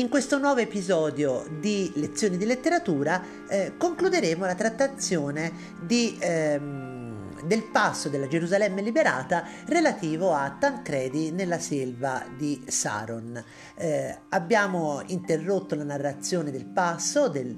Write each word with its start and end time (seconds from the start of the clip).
In 0.00 0.08
questo 0.08 0.38
nuovo 0.38 0.60
episodio 0.60 1.44
di 1.60 1.92
Lezioni 1.96 2.38
di 2.38 2.46
letteratura 2.46 3.22
eh, 3.46 3.74
concluderemo 3.76 4.46
la 4.46 4.54
trattazione 4.54 5.52
di, 5.78 6.16
ehm, 6.18 7.44
del 7.44 7.64
passo 7.64 8.08
della 8.08 8.26
Gerusalemme 8.26 8.80
liberata 8.80 9.44
relativo 9.66 10.32
a 10.32 10.56
Tancredi 10.58 11.32
nella 11.32 11.58
selva 11.58 12.24
di 12.34 12.62
Saron. 12.66 13.44
Eh, 13.74 14.16
abbiamo 14.30 15.02
interrotto 15.08 15.74
la 15.74 15.84
narrazione 15.84 16.50
del 16.50 16.64
passo, 16.64 17.28
del 17.28 17.54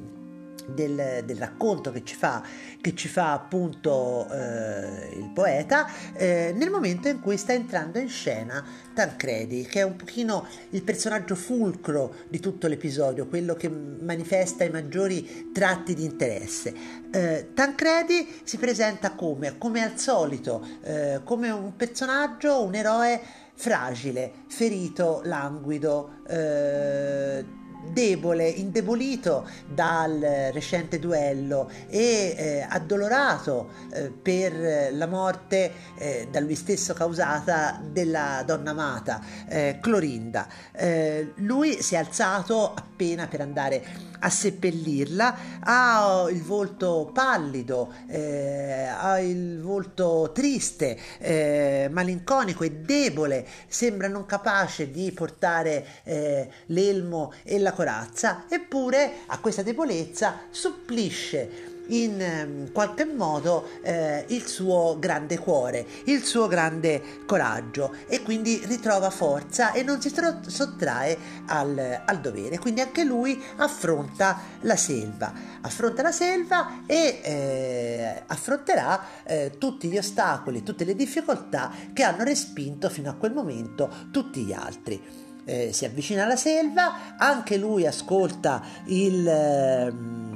del, 0.66 1.22
del, 1.24 1.36
racconto 1.36 1.90
che 1.90 2.04
ci 2.04 2.14
fa, 2.14 2.42
che 2.80 2.94
ci 2.94 3.08
fa 3.08 3.32
appunto 3.32 4.28
eh, 4.30 5.16
il 5.16 5.30
poeta 5.32 5.86
eh, 6.14 6.52
nel 6.54 6.70
momento 6.70 7.08
in 7.08 7.20
cui 7.20 7.36
sta 7.36 7.52
entrando 7.52 7.98
in 7.98 8.08
scena 8.08 8.64
Tancredi, 8.94 9.64
che 9.64 9.80
è 9.80 9.82
un 9.82 9.96
pochino 9.96 10.46
il 10.70 10.82
personaggio 10.82 11.34
fulcro 11.34 12.14
di 12.28 12.40
tutto 12.40 12.66
l'episodio, 12.66 13.26
quello 13.26 13.54
che 13.54 13.68
manifesta 13.68 14.64
i 14.64 14.70
maggiori 14.70 15.50
tratti 15.52 15.94
di 15.94 16.04
interesse. 16.04 16.74
Eh, 17.10 17.50
Tancredi 17.54 18.40
si 18.44 18.58
presenta 18.58 19.12
come, 19.12 19.56
come 19.58 19.82
al 19.82 19.98
solito, 19.98 20.66
eh, 20.82 21.20
come 21.24 21.50
un 21.50 21.74
personaggio, 21.76 22.62
un 22.62 22.74
eroe 22.74 23.20
fragile, 23.54 24.32
ferito, 24.48 25.20
languido 25.24 26.22
eh, 26.26 27.44
debole, 27.90 28.48
indebolito 28.48 29.48
dal 29.66 30.50
recente 30.52 30.98
duello 30.98 31.70
e 31.88 32.34
eh, 32.36 32.66
addolorato 32.68 33.70
eh, 33.92 34.10
per 34.10 34.92
la 34.92 35.06
morte 35.06 35.72
eh, 35.96 36.28
da 36.30 36.40
lui 36.40 36.54
stesso 36.54 36.94
causata 36.94 37.80
della 37.84 38.42
donna 38.46 38.70
amata, 38.70 39.20
eh, 39.48 39.78
Clorinda. 39.80 40.46
Eh, 40.72 41.32
lui 41.36 41.82
si 41.82 41.94
è 41.94 41.98
alzato 41.98 42.72
appena 42.74 43.26
per 43.26 43.40
andare 43.40 44.10
a 44.24 44.30
seppellirla, 44.30 45.60
ha 45.60 46.26
il 46.30 46.42
volto 46.42 47.10
pallido, 47.12 47.92
eh, 48.08 48.86
ha 48.86 49.20
il 49.20 49.60
volto 49.60 50.30
triste, 50.32 50.96
eh, 51.18 51.88
malinconico 51.90 52.64
e 52.64 52.70
debole, 52.70 53.46
sembra 53.66 54.08
non 54.08 54.24
capace 54.26 54.90
di 54.90 55.10
portare 55.12 55.84
eh, 56.04 56.48
l'elmo 56.66 57.32
e 57.42 57.58
la 57.58 57.72
corazza, 57.72 58.44
eppure 58.48 59.12
a 59.26 59.38
questa 59.38 59.62
debolezza 59.62 60.40
supplisce 60.50 61.71
in 61.88 62.20
ehm, 62.20 62.72
qualche 62.72 63.04
modo 63.04 63.68
eh, 63.82 64.24
il 64.28 64.46
suo 64.46 64.96
grande 64.98 65.38
cuore, 65.38 65.86
il 66.04 66.22
suo 66.22 66.46
grande 66.46 67.02
coraggio 67.26 67.94
e 68.06 68.22
quindi 68.22 68.62
ritrova 68.64 69.10
forza 69.10 69.72
e 69.72 69.82
non 69.82 70.00
si 70.00 70.12
sottrae 70.46 71.16
al, 71.46 72.02
al 72.04 72.20
dovere. 72.20 72.58
Quindi 72.58 72.80
anche 72.80 73.04
lui 73.04 73.42
affronta 73.56 74.40
la 74.60 74.76
selva, 74.76 75.32
affronta 75.60 76.02
la 76.02 76.12
selva 76.12 76.82
e 76.86 77.20
eh, 77.22 78.22
affronterà 78.26 79.04
eh, 79.24 79.52
tutti 79.58 79.88
gli 79.88 79.98
ostacoli, 79.98 80.62
tutte 80.62 80.84
le 80.84 80.94
difficoltà 80.94 81.70
che 81.92 82.02
hanno 82.02 82.24
respinto 82.24 82.88
fino 82.88 83.10
a 83.10 83.14
quel 83.14 83.32
momento 83.32 83.90
tutti 84.10 84.42
gli 84.42 84.52
altri. 84.52 85.30
Eh, 85.44 85.72
si 85.72 85.84
avvicina 85.84 86.22
alla 86.22 86.36
selva, 86.36 87.16
anche 87.16 87.56
lui 87.56 87.84
ascolta 87.84 88.62
il 88.84 89.26
ehm, 89.26 90.31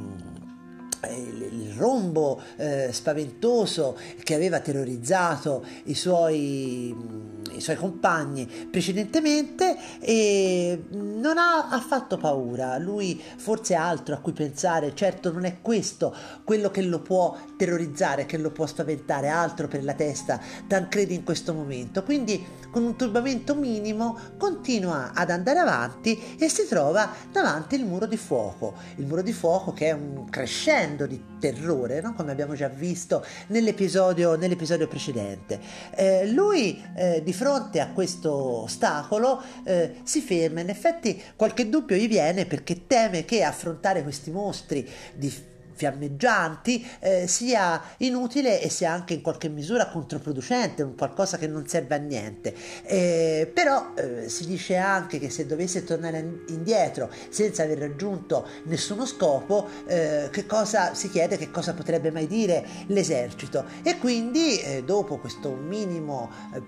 il, 1.05 1.75
rombo 1.77 2.41
eh, 2.57 2.89
spaventoso 2.93 3.99
che 4.23 4.35
aveva 4.35 4.61
terrorizzato 4.61 5.65
i 5.85 5.95
suoi 5.95 7.35
i 7.57 7.61
suoi 7.61 7.77
compagni 7.77 8.47
precedentemente 8.71 9.77
e 10.01 10.85
non 10.91 11.39
ha 11.39 11.69
affatto 11.69 12.17
paura. 12.17 12.79
Lui 12.79 13.21
forse 13.37 13.75
ha 13.75 13.89
altro 13.89 14.15
a 14.15 14.19
cui 14.19 14.33
pensare, 14.33 14.95
certo 14.95 15.33
non 15.33 15.45
è 15.45 15.59
questo 15.61 16.15
quello 16.45 16.71
che 16.71 16.83
lo 16.83 17.01
può 17.01 17.37
terrorizzare, 17.57 18.27
che 18.27 18.39
lo 18.39 18.51
può 18.51 18.67
spaventare, 18.67 19.29
altro 19.29 19.69
per 19.69 19.83
la 19.83 19.95
testa 19.95 20.41
Tancredi 20.67 21.15
in 21.15 21.25
questo 21.25 21.55
momento. 21.55 22.03
Quindi 22.03 22.45
con 22.71 22.85
un 22.85 22.97
turbamento 22.97 23.55
minimo 23.55 24.19
continua 24.37 25.13
ad 25.15 25.31
andare 25.31 25.59
avanti 25.59 26.37
e 26.39 26.49
si 26.49 26.67
trova 26.69 27.11
davanti 27.33 27.75
il 27.75 27.85
muro 27.85 28.07
di 28.07 28.17
fuoco. 28.17 28.75
Il 28.97 29.07
muro 29.07 29.23
di 29.23 29.33
fuoco 29.33 29.73
che 29.73 29.89
è 29.89 29.93
un 29.93 30.29
crescendo 30.29 31.07
di 31.07 31.23
terrore, 31.39 32.01
no? 32.01 32.15
come 32.15 32.33
abbiamo 32.33 32.55
già 32.55 32.69
visto 32.69 33.25
nell'episodio, 33.49 34.37
nell'episodio 34.37 34.89
precedente. 34.89 35.61
Eh, 35.95 36.31
lui 36.31 36.83
eh, 36.95 37.23
di 37.25 37.33
fronte 37.33 37.46
a 37.81 37.89
questo 37.93 38.63
ostacolo 38.63 39.43
eh, 39.65 39.97
si 40.03 40.21
ferma, 40.21 40.61
in 40.61 40.69
effetti 40.69 41.21
qualche 41.37 41.69
dubbio 41.69 41.97
gli 41.97 42.09
viene 42.09 42.47
perché 42.47 42.87
teme 42.87 43.25
che 43.25 43.43
affrontare 43.43 44.03
questi 44.03 44.31
mostri 44.31 44.89
di 45.15 45.33
fiammeggianti 45.77 46.87
eh, 47.01 47.27
sia 47.29 47.81
inutile 47.99 48.61
e 48.61 48.71
sia 48.71 48.91
anche 48.91 49.15
in 49.15 49.21
qualche 49.21 49.49
misura 49.49 49.87
controproducente, 49.89 50.83
un 50.83 50.97
qualcosa 50.97 51.37
che 51.37 51.47
non 51.47 51.69
serve 51.69 51.95
a 51.95 51.99
niente. 51.99 52.55
Eh, 52.85 53.51
però 53.53 53.93
eh, 53.95 54.29
si 54.29 54.47
dice 54.47 54.77
anche 54.77 55.19
che 55.19 55.31
se 55.31 55.47
dovesse 55.47 55.85
tornare 55.85 56.45
indietro 56.49 57.11
senza 57.29 57.63
aver 57.63 57.79
raggiunto 57.79 58.49
nessuno 58.65 59.05
scopo, 59.05 59.69
eh, 59.87 60.29
che 60.33 60.47
cosa 60.47 60.95
si 60.95 61.11
chiede, 61.11 61.37
che 61.37 61.51
cosa 61.51 61.75
potrebbe 61.75 62.11
mai 62.11 62.27
dire 62.27 62.67
l'esercito. 62.87 63.65
E 63.83 63.99
quindi 63.99 64.59
eh, 64.61 64.83
dopo 64.83 65.19
questo 65.19 65.53
minimo 65.53 66.31
eh, 66.55 66.63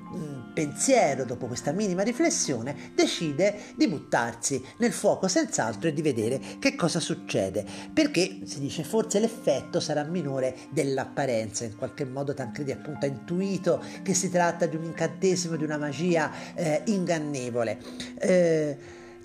pensiero, 0.53 1.25
dopo 1.25 1.47
questa 1.47 1.73
minima 1.73 2.03
riflessione, 2.03 2.93
decide 2.95 3.59
di 3.75 3.89
buttarsi 3.89 4.63
nel 4.79 4.93
fuoco 4.93 5.29
senz'altro 5.29 5.89
e 5.89 5.93
di 5.93 6.03
vedere 6.03 6.41
che 6.59 6.75
cosa 6.75 7.01
succede. 7.01 7.65
Perché 7.93 8.41
si 8.45 8.61
dice 8.61 8.85
forse 8.85 8.98
l'effetto 9.19 9.81
sarà 9.81 10.03
minore 10.03 10.57
dell'apparenza, 10.71 11.65
in 11.65 11.77
qualche 11.77 12.05
modo 12.05 12.35
Tancredi 12.35 12.73
appunto 12.73 13.07
ha 13.07 13.09
intuito 13.09 13.83
che 14.03 14.15
si 14.15 14.31
tratta 14.31 14.67
di 14.67 14.77
un 14.77 14.85
incantesimo, 14.85 15.57
di 15.57 15.65
una 15.65 15.79
magia 15.79 16.31
eh, 16.55 16.83
ingannevole. 16.87 17.79
Eh, 18.19 18.77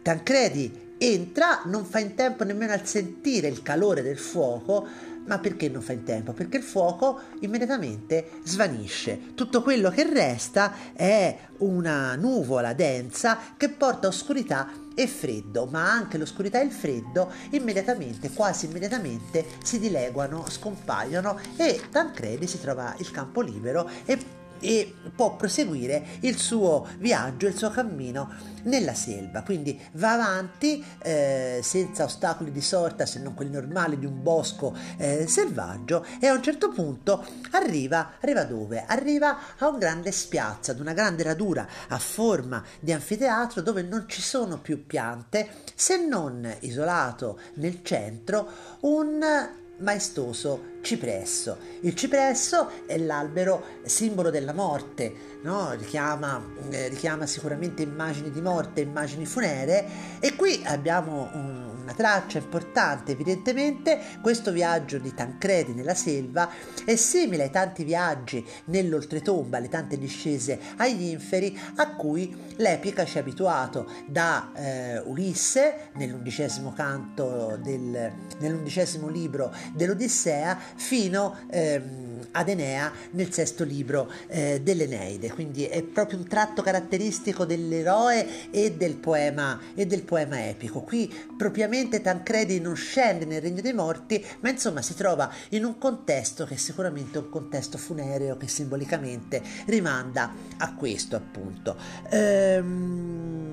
Tancredi 0.02 0.96
entra, 0.98 1.64
non 1.66 1.86
fa 1.86 2.00
in 2.00 2.16
tempo 2.16 2.44
nemmeno 2.44 2.74
al 2.74 2.86
sentire 2.86 3.48
il 3.48 3.62
calore 3.62 4.02
del 4.02 4.18
fuoco, 4.18 4.88
ma 5.26 5.40
perché 5.40 5.70
non 5.70 5.82
fa 5.82 5.94
in 5.94 6.04
tempo? 6.04 6.34
Perché 6.34 6.58
il 6.58 6.64
fuoco 6.64 7.20
immediatamente 7.40 8.40
svanisce. 8.44 9.34
Tutto 9.36 9.62
quello 9.62 9.90
che 9.90 10.10
resta 10.12 10.94
è 10.94 11.38
una 11.60 12.16
nuvola 12.16 12.74
densa 12.74 13.38
che 13.56 13.70
porta 13.70 14.08
oscurità 14.08 14.70
e 14.96 15.08
freddo, 15.08 15.66
ma 15.66 15.92
anche 15.92 16.18
l'oscurità 16.18 16.60
e 16.60 16.66
il 16.66 16.72
freddo 16.72 17.32
immediatamente, 17.52 18.32
quasi 18.32 18.66
immediatamente 18.66 19.46
si 19.64 19.80
dileguano, 19.80 20.46
scompaiono 20.48 21.40
e 21.56 21.82
Tancredi 21.90 22.48
si 22.48 22.60
trova 22.60 22.94
il 22.98 23.10
campo 23.12 23.42
libero 23.42 23.90
e 24.06 24.33
e 24.64 24.94
può 25.16 25.36
proseguire 25.36 26.04
il 26.22 26.38
suo 26.38 26.88
viaggio, 26.98 27.48
il 27.48 27.56
suo 27.56 27.70
cammino 27.70 28.32
nella 28.64 28.94
selva. 28.94 29.44
Quindi 29.44 29.80
va 29.94 30.14
avanti 30.14 30.84
eh, 31.02 31.60
senza 31.62 32.06
ostacoli 32.06 32.52
di 32.52 32.62
sorta 32.62 33.06
se 33.06 33.20
non 33.20 33.34
quelli 33.34 33.52
normali 33.52 34.00
di 34.00 34.06
un 34.06 34.24
bosco 34.24 34.76
eh, 34.98 35.28
selvaggio 35.28 36.06
e 36.20 36.28
a 36.28 36.34
un 36.34 36.42
certo 36.42 36.70
punto 36.70 37.26
arriva, 37.52 38.14
arriva 38.22 38.44
dove? 38.44 38.84
Arriva 38.88 39.38
a 39.58 39.68
un 39.68 39.78
grande 39.78 40.12
spiazzo, 40.12 40.72
ad 40.72 40.80
una 40.80 40.94
grande 40.94 41.24
radura 41.24 41.68
a 41.90 42.00
forma 42.00 42.64
di 42.80 42.92
anfiteatro 42.92 43.62
dove 43.62 43.82
non 43.82 44.06
ci 44.08 44.22
sono 44.22 44.60
più 44.60 44.86
piante 44.86 45.50
se 45.76 46.06
non 46.06 46.50
isolato 46.62 47.40
nel 47.56 47.84
centro 47.84 48.48
un 48.82 49.62
maestoso 49.84 50.72
cipresso. 50.82 51.58
Il 51.82 51.94
cipresso 51.96 52.70
è 52.86 52.98
l'albero 52.98 53.64
simbolo 53.84 54.30
della 54.30 54.54
morte, 54.54 55.14
no? 55.44 55.74
richiama, 55.74 56.44
eh, 56.70 56.88
richiama, 56.88 57.26
sicuramente 57.26 57.84
immagini 57.84 58.32
di 58.32 58.42
morte, 58.42 58.82
immagini 58.82 59.26
funeree 59.26 59.86
e 60.20 60.36
qui 60.36 60.62
abbiamo 60.66 61.30
un, 61.34 61.73
una 61.84 61.94
traccia 61.94 62.40
importante, 62.40 63.12
evidentemente. 63.12 64.00
Questo 64.22 64.52
viaggio 64.52 64.98
di 64.98 65.14
Tancredi 65.14 65.74
nella 65.74 65.94
selva 65.94 66.50
è 66.86 66.96
simile 66.96 67.44
ai 67.44 67.52
tanti 67.52 67.84
viaggi 67.84 68.46
nell'oltretomba, 68.66 69.58
alle 69.58 69.70
tante 69.70 69.98
discese 69.98 70.60
agli 70.78 71.10
inferi 71.10 71.58
a 71.76 71.96
cui 71.96 72.36
l'epica 72.58 73.06
ci 73.06 73.18
ha 73.18 73.22
abituato 73.22 73.90
da 74.08 74.52
eh, 74.56 75.00
Ulisse 75.00 75.90
nell'undicesimo 75.96 76.74
canto 76.74 77.60
del, 77.62 78.12
nell'undicesimo 78.40 79.08
libro 79.10 79.54
dell'Odissea 79.74 80.58
fino 80.76 81.38
ehm, 81.50 82.13
ad 82.34 82.50
Enea 82.50 82.92
nel 83.12 83.32
sesto 83.32 83.64
libro 83.64 84.12
eh, 84.28 84.62
dell'Eneide, 84.62 85.32
quindi 85.32 85.66
è 85.66 85.82
proprio 85.82 86.20
un 86.20 86.28
tratto 86.28 86.62
caratteristico 86.62 87.46
dell'eroe 87.46 88.52
e 88.52 88.74
del 88.74 88.96
poema, 88.96 89.60
e 89.74 89.86
del 89.86 90.04
poema 90.04 90.48
epico. 90.48 90.82
Qui 90.82 91.12
propriamente 91.38 92.02
Tancredi 92.02 92.60
non 92.60 92.76
scende 92.76 93.26
nel 93.26 93.42
regno 93.42 93.62
dei 93.62 93.74
morti, 93.74 94.24
ma 94.42 94.50
insomma 94.50 94.82
si 94.82 94.94
trova 94.96 95.32
in 95.50 95.64
un 95.64 95.78
contesto 95.78 96.46
che 96.46 96.56
è 96.56 96.58
sicuramente 96.58 97.18
un 97.18 97.30
contesto 97.30 97.78
funereo 97.78 98.38
che 98.38 98.48
simbolicamente 98.48 99.42
rimanda 99.66 100.34
a 100.58 100.74
questo 100.76 101.16
appunto. 101.16 101.76
Ehm, 102.10 103.53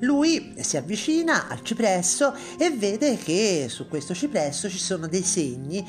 lui 0.00 0.54
si 0.60 0.76
avvicina 0.76 1.48
al 1.48 1.62
cipresso 1.62 2.34
e 2.58 2.70
vede 2.70 3.16
che 3.16 3.66
su 3.68 3.88
questo 3.88 4.14
cipresso 4.14 4.68
ci 4.68 4.78
sono 4.78 5.06
dei 5.06 5.22
segni 5.22 5.86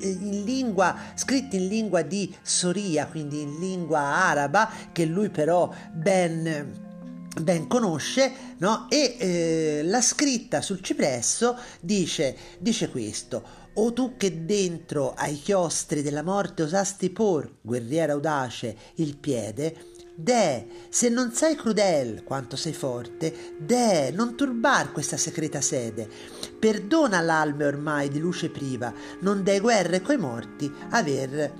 in 0.00 0.44
lingua, 0.44 0.96
scritti 1.14 1.56
in 1.56 1.68
lingua 1.68 2.02
di 2.02 2.34
Soria, 2.42 3.06
quindi 3.06 3.42
in 3.42 3.58
lingua 3.58 4.00
araba, 4.00 4.70
che 4.92 5.04
lui 5.04 5.30
però 5.30 5.72
ben 5.92 6.82
ben 7.40 7.66
conosce, 7.66 8.32
no? 8.58 8.86
e 8.88 9.16
eh, 9.18 9.80
la 9.84 10.00
scritta 10.00 10.60
sul 10.60 10.80
cipresso 10.80 11.58
dice, 11.80 12.36
dice 12.58 12.88
questo. 12.88 13.62
O 13.76 13.92
tu 13.92 14.16
che 14.16 14.44
dentro 14.44 15.14
ai 15.14 15.34
chiostri 15.40 16.02
della 16.02 16.22
morte 16.22 16.62
osasti 16.62 17.10
por, 17.10 17.56
guerriera 17.60 18.12
audace, 18.12 18.76
il 18.96 19.16
piede, 19.16 19.93
De, 20.16 20.66
se 20.88 21.08
non 21.08 21.32
sei 21.32 21.56
crudel 21.56 22.22
quanto 22.22 22.54
sei 22.54 22.72
forte, 22.72 23.34
de, 23.58 24.12
non 24.12 24.36
turbar 24.36 24.92
questa 24.92 25.16
secreta 25.16 25.60
sede. 25.60 26.08
Perdona 26.58 27.20
l'alme 27.20 27.64
ormai 27.64 28.08
di 28.08 28.20
luce 28.20 28.48
priva, 28.48 28.92
non 29.20 29.42
dei 29.42 29.58
guerre 29.58 30.00
coi 30.02 30.16
morti 30.16 30.72
aver, 30.90 31.52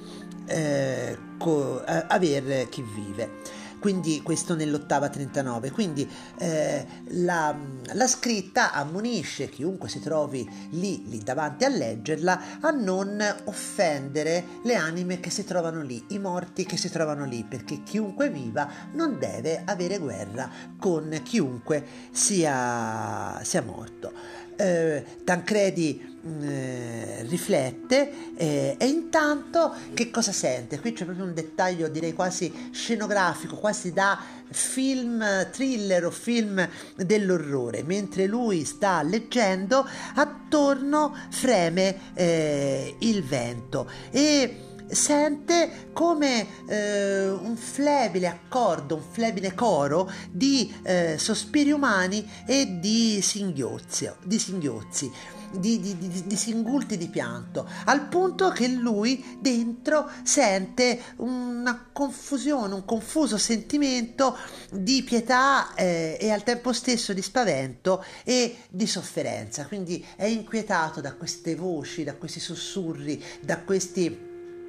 eh, 0.46 1.18
co, 1.36 1.84
eh, 1.84 2.04
aver 2.06 2.68
chi 2.68 2.82
vive 2.82 3.62
quindi 3.84 4.22
questo 4.22 4.54
nell'ottava 4.54 5.10
39. 5.10 5.70
Quindi 5.70 6.10
eh, 6.38 6.86
la, 7.08 7.54
la, 7.92 8.06
scritta 8.06 8.72
ammonisce 8.72 9.50
chiunque 9.50 9.90
si 9.90 10.00
trovi 10.00 10.48
lì, 10.70 11.06
lì 11.06 11.18
davanti 11.18 11.64
a 11.64 11.68
leggerla 11.68 12.60
a 12.60 12.70
non 12.70 13.22
offendere 13.44 14.42
le 14.62 14.74
anime 14.74 15.20
che 15.20 15.28
si 15.28 15.44
trovano 15.44 15.82
lì, 15.82 16.02
i 16.08 16.18
morti 16.18 16.64
che 16.64 16.78
si 16.78 16.88
trovano 16.88 17.26
lì, 17.26 17.44
perché 17.46 17.82
chiunque 17.82 18.30
viva 18.30 18.66
non 18.92 19.18
deve 19.18 19.60
avere 19.66 19.98
guerra 19.98 20.50
con 20.78 21.20
chiunque 21.22 21.84
sia, 22.10 23.38
sia 23.42 23.60
morto. 23.60 24.43
Eh, 24.56 25.04
Tancredi 25.24 26.12
eh, 26.42 27.22
riflette 27.28 28.34
eh, 28.36 28.76
e 28.78 28.86
intanto 28.86 29.74
che 29.92 30.10
cosa 30.10 30.32
sente? 30.32 30.80
Qui 30.80 30.92
c'è 30.92 31.04
proprio 31.04 31.26
un 31.26 31.34
dettaglio 31.34 31.88
direi 31.88 32.14
quasi 32.14 32.70
scenografico, 32.72 33.56
quasi 33.56 33.92
da 33.92 34.18
film 34.50 35.22
thriller 35.50 36.06
o 36.06 36.10
film 36.10 36.66
dell'orrore. 36.96 37.82
Mentre 37.82 38.26
lui 38.26 38.64
sta 38.64 39.02
leggendo, 39.02 39.86
attorno 40.14 41.14
freme 41.28 42.14
eh, 42.14 42.96
il 43.00 43.22
vento 43.22 43.90
e 44.10 44.73
sente 44.86 45.88
come 45.92 46.46
eh, 46.66 47.28
un 47.28 47.56
flebile 47.56 48.28
accordo, 48.28 48.96
un 48.96 49.02
flebile 49.02 49.54
coro 49.54 50.10
di 50.30 50.72
eh, 50.82 51.16
sospiri 51.18 51.72
umani 51.72 52.28
e 52.46 52.78
di 52.80 53.20
singhiozzi. 53.20 54.10
Di 54.24 54.38
singhiozzi 54.38 55.10
di, 55.58 55.80
di, 55.80 56.24
di, 56.26 56.36
singulti 56.36 56.96
di 56.96 57.08
pianto, 57.08 57.68
al 57.84 58.08
punto 58.08 58.50
che 58.50 58.68
lui 58.68 59.38
dentro 59.40 60.10
sente 60.22 61.00
una 61.16 61.90
confusione, 61.92 62.74
un 62.74 62.84
confuso 62.84 63.38
sentimento 63.38 64.36
di 64.70 65.02
pietà 65.02 65.74
eh, 65.74 66.16
e 66.20 66.30
al 66.30 66.42
tempo 66.42 66.72
stesso 66.72 67.12
di 67.12 67.22
spavento 67.22 68.04
e 68.24 68.56
di 68.68 68.86
sofferenza. 68.86 69.66
Quindi 69.66 70.04
è 70.16 70.24
inquietato 70.24 71.00
da 71.00 71.14
queste 71.14 71.54
voci, 71.54 72.04
da 72.04 72.14
questi 72.14 72.40
sussurri, 72.40 73.22
da 73.40 73.58
questi 73.58 74.23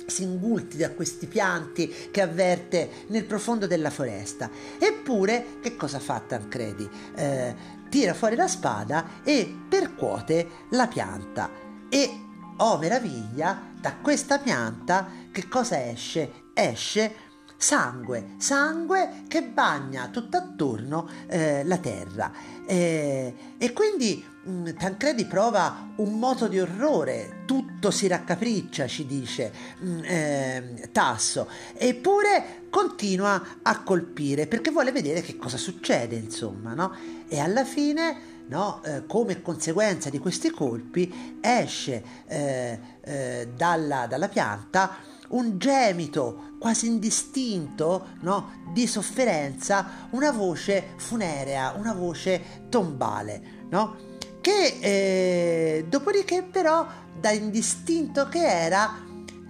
singulti 0.06 0.78
da 0.78 0.92
questi 0.92 1.28
pianti 1.28 1.94
che 2.12 2.22
avverte 2.22 2.90
nel 3.08 3.26
profondo 3.26 3.68
della 3.68 3.90
foresta. 3.90 4.50
Eppure, 4.80 5.60
che 5.62 5.76
cosa 5.76 6.00
fa 6.00 6.20
Tancredi? 6.20 6.90
Eh, 7.16 7.56
tira 7.90 8.14
fuori 8.14 8.36
la 8.36 8.48
spada 8.48 9.22
e 9.24 9.54
percuote 9.68 10.48
la 10.72 10.88
pianta. 10.88 11.50
E, 11.90 12.10
oh 12.58 12.78
meraviglia, 12.78 13.74
da 13.80 13.96
questa 13.96 14.40
pianta 14.40 15.10
che 15.32 15.48
cosa 15.48 15.90
esce? 15.90 16.44
Esce 16.54 17.25
sangue, 17.58 18.36
sangue 18.38 19.24
che 19.28 19.44
bagna 19.44 20.08
tutt'attorno 20.10 21.08
eh, 21.28 21.64
la 21.64 21.78
terra. 21.78 22.32
Eh, 22.66 23.34
e 23.58 23.74
quindi 23.74 24.24
mh, 24.44 24.52
mm, 24.52 24.70
Tancredi 24.78 25.26
prova 25.26 25.92
un 25.98 26.18
moto 26.20 26.48
di 26.48 26.60
orrore, 26.60 27.44
tutto 27.46 27.92
si 27.92 28.08
raccapriccia, 28.08 28.88
ci 28.88 29.06
dice 29.06 29.52
mh, 29.80 29.88
mm, 29.88 30.04
eh, 30.04 30.90
Tasso, 30.92 31.50
eppure 31.74 32.64
continua 32.70 33.60
a 33.62 33.84
colpire 33.84 34.48
perché 34.48 34.72
vuole 34.72 34.92
vedere 34.92 35.22
che 35.22 35.38
cosa 35.38 35.58
succede, 35.58 36.16
insomma, 36.16 36.74
no? 36.74 36.96
E 37.28 37.40
alla 37.40 37.64
fine 37.64 38.34
No, 38.48 38.80
eh, 38.84 39.08
come 39.08 39.42
conseguenza 39.42 40.12
di 40.12 40.20
questi 40.20 40.52
colpi 40.52 41.40
esce 41.42 42.04
eh, 42.28 42.80
eh, 43.02 43.48
dalla, 43.56 44.06
dalla, 44.06 44.28
pianta 44.28 44.98
un 45.30 45.58
gemito 45.58 46.55
quasi 46.66 46.88
indistinto 46.88 48.08
no? 48.22 48.64
di 48.74 48.88
sofferenza, 48.88 50.08
una 50.10 50.32
voce 50.32 50.94
funerea, 50.96 51.76
una 51.78 51.94
voce 51.94 52.66
tombale, 52.70 53.68
no? 53.70 53.98
che 54.42 54.80
eh, 54.82 55.86
dopodiché 55.88 56.42
però 56.42 56.88
da 57.20 57.30
indistinto 57.30 58.28
che 58.30 58.44
era 58.44 59.00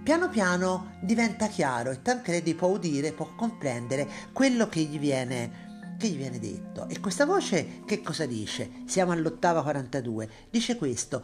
piano 0.03 0.27
piano 0.27 0.97
diventa 1.03 1.47
chiaro 1.47 1.91
e 1.91 2.01
Tancredi 2.01 2.53
può 2.53 2.67
udire, 2.67 3.13
può 3.13 3.33
comprendere 3.33 4.09
quello 4.33 4.67
che 4.67 4.81
gli 4.81 4.99
viene 4.99 5.63
che 5.97 6.09
gli 6.09 6.17
viene 6.17 6.37
detto. 6.37 6.89
E 6.89 6.99
questa 6.99 7.25
voce 7.25 7.83
che 7.85 8.01
cosa 8.01 8.25
dice? 8.25 8.83
Siamo 8.87 9.13
all'ottava 9.13 9.61
42. 9.61 10.29
Dice 10.49 10.75
questo: 10.75 11.23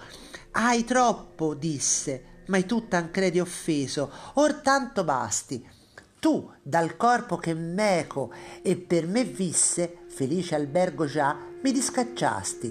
Hai 0.52 0.86
troppo, 0.86 1.54
disse, 1.54 2.44
mai 2.48 2.66
tu 2.66 2.88
Tancredi 2.88 3.42
offeso, 3.42 4.10
or 4.36 4.54
tanto 4.62 5.04
basti. 5.04 5.80
Tu, 6.22 6.52
dal 6.62 6.98
corpo 6.98 7.38
che 7.38 7.56
meco 7.56 8.32
e 8.62 8.76
per 8.76 9.08
me 9.08 9.24
visse, 9.24 10.02
felice 10.06 10.54
albergo 10.54 11.08
già, 11.08 11.36
mi 11.64 11.72
discacciasti. 11.72 12.70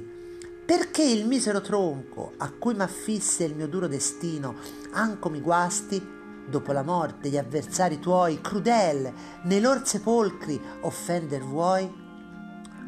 Perché 0.65 1.03
il 1.03 1.27
misero 1.27 1.61
tronco 1.61 2.35
a 2.37 2.49
cui 2.53 2.75
m'affisse 2.75 3.43
il 3.43 3.57
mio 3.57 3.67
duro 3.67 3.89
destino, 3.89 4.55
anco 4.93 5.31
mi 5.31 5.41
guasti, 5.41 6.01
dopo 6.49 6.71
la 6.71 6.85
morte 6.85 7.29
gli 7.29 7.37
avversari 7.37 7.99
tuoi, 7.99 8.41
crudel, 8.41 9.13
nei 9.43 9.61
lor 9.61 9.85
sepolcri 9.85 10.61
offender 10.83 11.43
vuoi? 11.43 11.93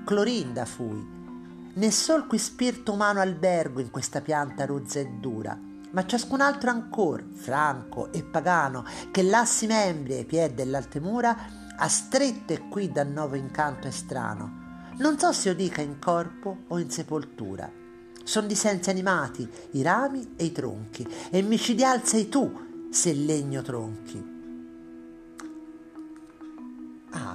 Clorinda 0.05 0.65
fui, 0.65 1.05
né 1.75 1.91
sol 1.91 2.29
qui 2.29 2.39
spirito 2.39 2.93
umano 2.93 3.19
albergo 3.19 3.81
in 3.81 3.91
questa 3.91 4.21
pianta 4.21 4.65
rozza 4.65 5.01
e 5.01 5.09
dura, 5.19 5.59
ma 5.93 6.05
ciascun 6.05 6.41
altro 6.41 6.71
ancor, 6.71 7.25
franco 7.33 8.13
e 8.13 8.23
pagano, 8.23 8.85
che 9.11 9.23
lassi 9.23 9.67
membri 9.67 10.15
ai 10.15 10.25
piedi 10.25 10.55
dell'alte 10.55 11.01
mura, 11.01 11.37
ha 11.77 11.89
stretto 11.89 12.53
e 12.53 12.69
qui 12.69 12.91
da 12.91 13.05
nuovo 13.05 13.37
incanto 13.37 13.87
e 13.87 13.91
strano. 13.91 14.61
Non 14.99 15.19
so 15.19 15.33
se 15.33 15.49
io 15.49 15.55
dica 15.55 15.81
in 15.81 15.99
corpo 15.99 16.65
o 16.69 16.79
in 16.79 16.91
sepoltura. 16.91 17.71
Son 18.25 18.47
di 18.47 18.55
sensi 18.55 18.91
animati 18.91 19.49
i 19.73 19.83
rami 19.83 20.35
e 20.37 20.45
i 20.45 20.53
tronchi, 20.53 21.07
e 21.31 21.43
micidial 21.43 22.05
sei 22.05 22.29
tu 22.29 22.89
se 22.91 23.13
legno 23.13 23.63
tronchi. 23.63 24.32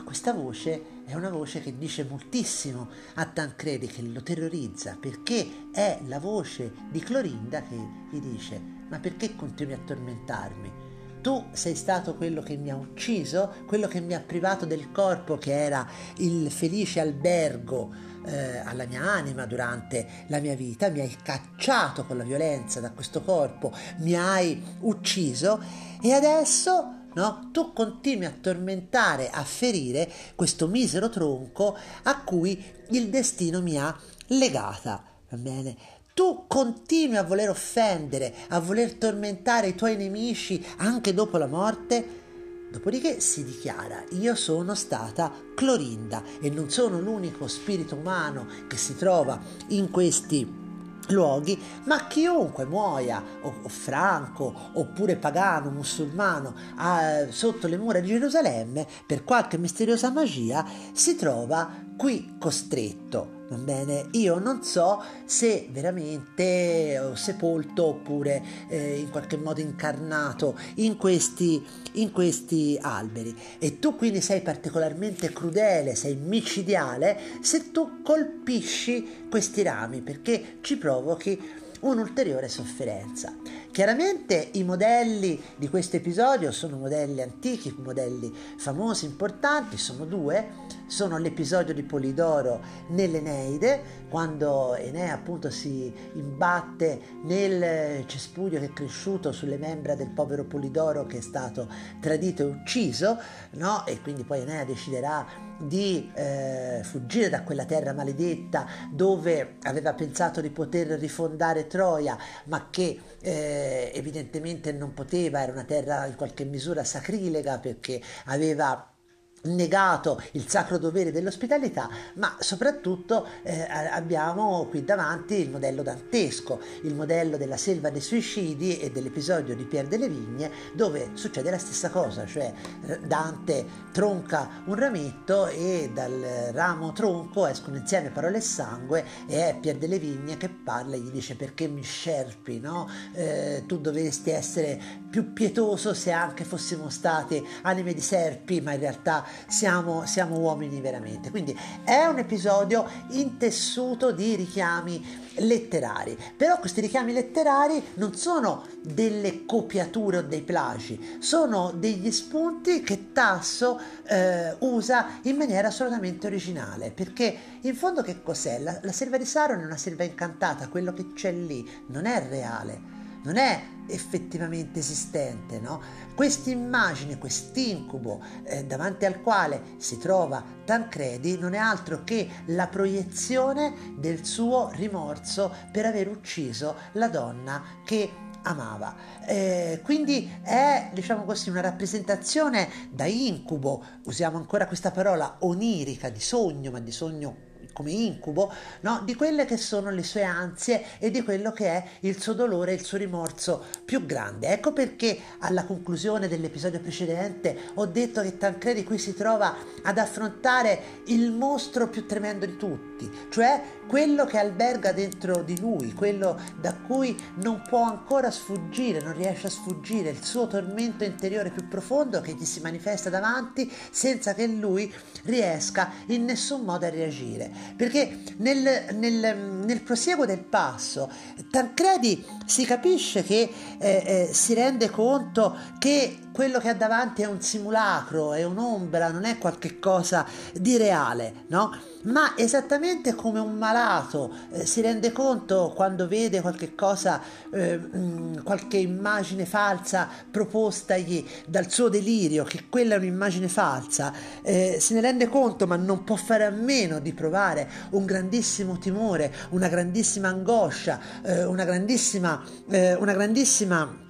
Questa 0.07 0.31
voce 0.31 1.03
è 1.05 1.15
una 1.15 1.29
voce 1.29 1.59
che 1.59 1.77
dice 1.77 2.05
moltissimo 2.05 2.87
a 3.15 3.25
Tancredi, 3.25 3.87
che 3.87 4.01
lo 4.03 4.23
terrorizza, 4.23 4.95
perché 4.97 5.67
è 5.73 5.99
la 6.05 6.17
voce 6.17 6.71
di 6.89 7.01
Clorinda 7.01 7.61
che 7.61 7.75
gli 8.09 8.21
dice 8.21 8.75
ma 8.87 8.99
perché 8.99 9.35
continui 9.35 9.73
a 9.73 9.79
tormentarmi? 9.85 10.71
Tu 11.19 11.47
sei 11.51 11.75
stato 11.75 12.15
quello 12.15 12.41
che 12.41 12.55
mi 12.55 12.69
ha 12.69 12.77
ucciso, 12.77 13.53
quello 13.67 13.89
che 13.89 13.99
mi 13.99 14.13
ha 14.13 14.21
privato 14.21 14.65
del 14.65 14.93
corpo 14.93 15.37
che 15.37 15.51
era 15.51 15.85
il 16.19 16.49
felice 16.51 17.01
albergo 17.01 17.93
eh, 18.23 18.59
alla 18.59 18.85
mia 18.85 19.01
anima 19.01 19.45
durante 19.45 20.07
la 20.27 20.39
mia 20.39 20.55
vita, 20.55 20.87
mi 20.87 21.01
hai 21.01 21.17
cacciato 21.21 22.05
con 22.05 22.15
la 22.15 22.23
violenza 22.23 22.79
da 22.79 22.91
questo 22.91 23.21
corpo, 23.23 23.73
mi 23.97 24.15
hai 24.15 24.63
ucciso 24.79 25.61
e 26.01 26.13
adesso 26.13 27.06
no? 27.17 27.49
Tu 27.51 27.73
continui 27.73 28.25
a 28.25 28.33
tormentare, 28.39 29.29
a 29.29 29.43
ferire 29.43 30.09
questo 30.35 30.67
misero 30.67 31.09
tronco 31.09 31.75
a 32.03 32.21
cui 32.21 32.63
il 32.91 33.09
destino 33.09 33.61
mi 33.61 33.77
ha 33.79 33.95
legata, 34.27 35.03
va 35.29 35.37
bene? 35.37 35.75
Tu 36.13 36.45
continui 36.47 37.17
a 37.17 37.23
voler 37.23 37.49
offendere, 37.49 38.33
a 38.49 38.59
voler 38.59 38.93
tormentare 38.93 39.67
i 39.67 39.75
tuoi 39.75 39.95
nemici 39.97 40.63
anche 40.77 41.13
dopo 41.13 41.37
la 41.37 41.47
morte? 41.47 42.25
Dopodiché 42.71 43.19
si 43.19 43.43
dichiara, 43.43 44.03
io 44.11 44.35
sono 44.35 44.75
stata 44.75 45.31
Clorinda 45.55 46.21
e 46.41 46.49
non 46.49 46.69
sono 46.69 46.99
l'unico 46.99 47.47
spirito 47.47 47.95
umano 47.95 48.45
che 48.67 48.77
si 48.77 48.95
trova 48.95 49.39
in 49.69 49.89
questi 49.89 50.65
luoghi, 51.07 51.59
ma 51.85 52.07
chiunque 52.07 52.65
muoia, 52.65 53.23
o, 53.41 53.53
o 53.63 53.69
franco, 53.69 54.53
oppure 54.73 55.15
pagano, 55.15 55.69
musulmano, 55.69 56.53
a, 56.75 57.27
sotto 57.29 57.67
le 57.67 57.77
mura 57.77 57.99
di 57.99 58.07
Gerusalemme, 58.07 58.87
per 59.05 59.23
qualche 59.23 59.57
misteriosa 59.57 60.11
magia, 60.11 60.65
si 60.93 61.15
trova 61.15 61.69
qui 61.95 62.35
costretto. 62.39 63.36
Va 63.49 63.55
bene, 63.55 64.07
io 64.11 64.39
non 64.39 64.61
so 64.61 65.01
se 65.23 65.69
veramente 65.71 66.99
ho 66.99 67.15
sepolto 67.15 67.85
oppure 67.85 68.43
eh, 68.67 68.97
in 68.99 69.09
qualche 69.09 69.37
modo 69.37 69.61
incarnato 69.61 70.59
in 70.75 70.97
questi, 70.97 71.65
in 71.93 72.11
questi 72.11 72.77
alberi. 72.81 73.33
E 73.57 73.79
tu 73.79 73.95
quindi 73.95 74.19
sei 74.19 74.41
particolarmente 74.41 75.31
crudele, 75.31 75.95
sei 75.95 76.15
micidiale 76.15 77.17
se 77.39 77.71
tu 77.71 78.01
colpisci 78.03 79.27
questi 79.29 79.63
rami 79.63 80.01
perché 80.01 80.57
ci 80.59 80.75
provochi 80.75 81.39
un'ulteriore 81.81 82.49
sofferenza. 82.49 83.33
Chiaramente 83.77 84.49
i 84.53 84.63
modelli 84.63 85.39
di 85.55 85.69
questo 85.69 85.97
episodio 85.97 86.51
sono 86.51 86.77
modelli 86.77 87.21
antichi, 87.21 87.75
modelli 87.77 88.33
famosi, 88.57 89.05
importanti, 89.05 89.77
sono 89.77 90.05
due, 90.05 90.47
sono 90.87 91.19
l'episodio 91.19 91.75
di 91.75 91.83
Polidoro 91.83 92.59
nell'Eneide, 92.87 94.05
quando 94.09 94.73
Enea 94.73 95.13
appunto 95.13 95.51
si 95.51 95.93
imbatte 96.13 96.99
nel 97.25 98.03
cespuglio 98.07 98.59
che 98.59 98.65
è 98.65 98.73
cresciuto 98.73 99.31
sulle 99.31 99.57
membra 99.57 99.93
del 99.93 100.09
povero 100.09 100.45
Polidoro 100.45 101.05
che 101.05 101.19
è 101.19 101.21
stato 101.21 101.69
tradito 101.99 102.41
e 102.41 102.45
ucciso, 102.45 103.19
no? 103.51 103.85
e 103.85 104.01
quindi 104.01 104.23
poi 104.23 104.41
Enea 104.41 104.65
deciderà 104.65 105.45
di 105.59 106.11
eh, 106.13 106.81
fuggire 106.83 107.29
da 107.29 107.43
quella 107.43 107.65
terra 107.65 107.93
maledetta 107.93 108.67
dove 108.91 109.55
aveva 109.63 109.93
pensato 109.93 110.41
di 110.41 110.49
poter 110.49 110.87
rifondare 110.99 111.67
Troia, 111.67 112.17
ma 112.45 112.67
che 112.69 112.99
eh, 113.19 113.66
evidentemente 113.93 114.71
non 114.71 114.93
poteva, 114.93 115.41
era 115.41 115.51
una 115.51 115.63
terra 115.63 116.05
in 116.05 116.15
qualche 116.15 116.45
misura 116.45 116.83
sacrilega 116.83 117.59
perché 117.59 118.01
aveva 118.25 118.96
negato 119.43 120.21
il 120.31 120.47
sacro 120.47 120.77
dovere 120.77 121.11
dell'ospitalità, 121.11 121.89
ma 122.15 122.35
soprattutto 122.39 123.27
eh, 123.43 123.65
abbiamo 123.91 124.65
qui 124.65 124.83
davanti 124.83 125.35
il 125.35 125.49
modello 125.49 125.83
dantesco, 125.83 126.59
il 126.83 126.95
modello 126.95 127.37
della 127.37 127.57
selva 127.57 127.89
dei 127.89 128.01
suicidi 128.01 128.79
e 128.79 128.91
dell'episodio 128.91 129.55
di 129.55 129.63
Pierre 129.63 129.87
delle 129.87 130.09
Vigne, 130.09 130.51
dove 130.73 131.11
succede 131.13 131.49
la 131.49 131.57
stessa 131.57 131.89
cosa, 131.89 132.25
cioè 132.25 132.51
eh, 132.85 132.99
Dante 132.99 133.65
tronca 133.91 134.63
un 134.65 134.75
rametto 134.75 135.47
e 135.47 135.91
dal 135.93 136.51
ramo 136.51 136.91
tronco 136.91 137.47
escono 137.47 137.77
insieme 137.77 138.09
parole 138.09 138.37
e 138.37 138.41
sangue 138.41 139.05
e 139.27 139.49
è 139.49 139.57
Pierre 139.59 139.79
delle 139.79 139.99
Vigne 139.99 140.37
che 140.37 140.49
parla 140.49 140.95
e 140.95 140.99
gli 140.99 141.11
dice 141.11 141.35
perché 141.35 141.67
mi 141.67 141.83
scerpi, 141.83 142.59
no? 142.59 142.89
Eh, 143.13 143.63
tu 143.65 143.79
dovresti 143.79 144.31
essere 144.31 144.79
più 145.09 145.33
pietoso 145.33 145.93
se 145.93 146.11
anche 146.11 146.43
fossimo 146.43 146.89
stati 146.89 147.45
anime 147.63 147.93
di 147.93 148.01
serpi, 148.01 148.61
ma 148.61 148.73
in 148.73 148.79
realtà 148.79 149.25
siamo, 149.47 150.05
siamo 150.05 150.37
uomini 150.37 150.79
veramente. 150.81 151.29
Quindi 151.29 151.57
è 151.83 152.05
un 152.05 152.19
episodio 152.19 152.87
intessuto 153.09 154.11
di 154.11 154.35
richiami 154.35 155.25
letterari, 155.39 156.17
però 156.35 156.59
questi 156.59 156.81
richiami 156.81 157.13
letterari 157.13 157.81
non 157.95 158.15
sono 158.15 158.65
delle 158.81 159.45
copiature 159.45 160.17
o 160.17 160.21
dei 160.23 160.41
plagi, 160.41 161.17
sono 161.19 161.71
degli 161.75 162.11
spunti 162.11 162.81
che 162.81 163.11
Tasso 163.11 163.79
eh, 164.07 164.55
usa 164.59 165.19
in 165.23 165.35
maniera 165.35 165.67
assolutamente 165.67 166.27
originale, 166.27 166.91
perché 166.91 167.37
in 167.61 167.75
fondo 167.75 168.01
che 168.01 168.21
cos'è? 168.23 168.59
La, 168.59 168.79
la 168.81 168.91
selva 168.91 169.17
di 169.17 169.25
Saron 169.25 169.61
è 169.61 169.65
una 169.65 169.77
selva 169.77 170.03
incantata, 170.03 170.67
quello 170.67 170.93
che 170.93 171.13
c'è 171.13 171.31
lì 171.31 171.67
non 171.87 172.05
è 172.05 172.27
reale 172.27 172.97
non 173.27 173.35
è 173.35 173.61
effettivamente 173.87 174.79
esistente, 174.79 175.59
no? 175.59 175.81
Questa 176.15 176.49
immagine, 176.49 177.17
quest'incubo 177.17 178.21
eh, 178.43 178.65
davanti 178.65 179.05
al 179.05 179.21
quale 179.21 179.61
si 179.77 179.97
trova 179.97 180.43
Tancredi 180.65 181.37
non 181.37 181.53
è 181.53 181.57
altro 181.57 182.03
che 182.03 182.27
la 182.47 182.67
proiezione 182.67 183.95
del 183.97 184.25
suo 184.25 184.69
rimorso 184.73 185.53
per 185.71 185.85
aver 185.85 186.07
ucciso 186.07 186.75
la 186.93 187.07
donna 187.07 187.63
che 187.85 188.25
amava. 188.43 188.95
Eh, 189.25 189.81
quindi 189.83 190.31
è, 190.41 190.89
diciamo 190.93 191.23
così, 191.23 191.49
una 191.49 191.61
rappresentazione 191.61 192.69
da 192.89 193.05
incubo, 193.05 193.83
usiamo 194.05 194.37
ancora 194.37 194.67
questa 194.67 194.91
parola 194.91 195.37
onirica, 195.39 196.09
di 196.09 196.19
sogno, 196.19 196.71
ma 196.71 196.79
di 196.79 196.91
sogno 196.91 197.46
come 197.77 197.91
incubo, 197.91 198.51
no? 198.81 199.01
di 199.05 199.13
quelle 199.13 199.45
che 199.45 199.55
sono 199.55 199.91
le 199.91 200.01
sue 200.01 200.23
ansie 200.23 200.83
e 200.97 201.11
di 201.11 201.21
quello 201.21 201.51
che 201.51 201.67
è 201.67 201.83
il 201.99 202.19
suo 202.19 202.33
dolore, 202.33 202.73
il 202.73 202.83
suo 202.83 202.97
rimorso 202.97 203.63
più 203.85 204.03
grande. 204.03 204.47
Ecco 204.47 204.73
perché 204.73 205.15
alla 205.39 205.63
conclusione 205.63 206.27
dell'episodio 206.27 206.79
precedente 206.79 207.55
ho 207.75 207.85
detto 207.85 208.23
che 208.23 208.35
Tancredi 208.39 208.83
qui 208.83 208.97
si 208.97 209.13
trova 209.13 209.55
ad 209.83 209.99
affrontare 209.99 211.03
il 211.05 211.31
mostro 211.31 211.87
più 211.87 212.07
tremendo 212.07 212.47
di 212.47 212.57
tutti, 212.57 213.07
cioè 213.29 213.61
quello 213.87 214.25
che 214.25 214.39
alberga 214.39 214.91
dentro 214.91 215.43
di 215.43 215.59
lui, 215.59 215.93
quello 215.93 216.39
da 216.59 216.73
cui 216.73 217.15
non 217.43 217.61
può 217.61 217.83
ancora 217.83 218.31
sfuggire, 218.31 219.01
non 219.01 219.13
riesce 219.13 219.47
a 219.47 219.51
sfuggire, 219.51 220.09
il 220.09 220.23
suo 220.23 220.47
tormento 220.47 221.03
interiore 221.03 221.51
più 221.51 221.67
profondo 221.67 222.21
che 222.21 222.33
gli 222.33 222.43
si 222.43 222.59
manifesta 222.59 223.11
davanti 223.11 223.71
senza 223.91 224.33
che 224.33 224.47
lui 224.47 224.91
riesca 225.25 225.91
in 226.07 226.25
nessun 226.25 226.63
modo 226.63 226.87
a 226.87 226.89
reagire 226.89 227.66
perché 227.75 228.19
nel, 228.37 228.85
nel, 228.93 229.37
nel 229.37 229.81
prosieguo 229.81 230.25
del 230.25 230.43
passo 230.43 231.09
Tancredi 231.49 232.23
si 232.45 232.65
capisce 232.65 233.23
che 233.23 233.49
eh, 233.79 234.03
eh, 234.05 234.29
si 234.33 234.53
rende 234.53 234.89
conto 234.89 235.55
che 235.79 236.17
quello 236.37 236.59
che 236.59 236.69
ha 236.69 236.75
davanti 236.75 237.23
è 237.23 237.25
un 237.25 237.41
simulacro, 237.41 238.33
è 238.33 238.43
un'ombra, 238.43 239.09
non 239.09 239.25
è 239.25 239.39
qualcosa 239.39 240.23
di 240.53 240.77
reale, 240.77 241.45
no? 241.47 241.75
Ma 242.03 242.37
esattamente 242.37 243.15
come 243.15 243.39
un 243.39 243.55
malato 243.55 244.31
eh, 244.51 244.63
si 244.63 244.81
rende 244.81 245.11
conto 245.11 245.73
quando 245.75 246.07
vede 246.07 246.41
qualche 246.41 246.75
cosa, 246.75 247.19
eh, 247.51 247.79
mh, 247.79 248.43
qualche 248.43 248.77
immagine 248.77 249.47
falsa 249.47 250.07
propostagli 250.29 251.25
dal 251.47 251.71
suo 251.71 251.89
delirio, 251.89 252.43
che 252.43 252.65
quella 252.69 252.93
è 252.93 252.97
un'immagine 252.99 253.47
falsa, 253.47 254.13
eh, 254.43 254.77
se 254.79 254.93
ne 254.93 255.01
rende 255.01 255.29
conto 255.29 255.65
ma 255.65 255.75
non 255.75 256.03
può 256.03 256.17
fare 256.17 256.45
a 256.45 256.51
meno 256.51 256.99
di 256.99 257.13
provare 257.13 257.67
un 257.93 258.05
grandissimo 258.05 258.77
timore, 258.77 259.33
una 259.49 259.69
grandissima 259.69 260.27
angoscia, 260.27 260.99
eh, 261.23 261.45
una 261.45 261.65
grandissima, 261.65 262.43
eh, 262.69 262.93
una 262.93 263.13
grandissima 263.13 264.05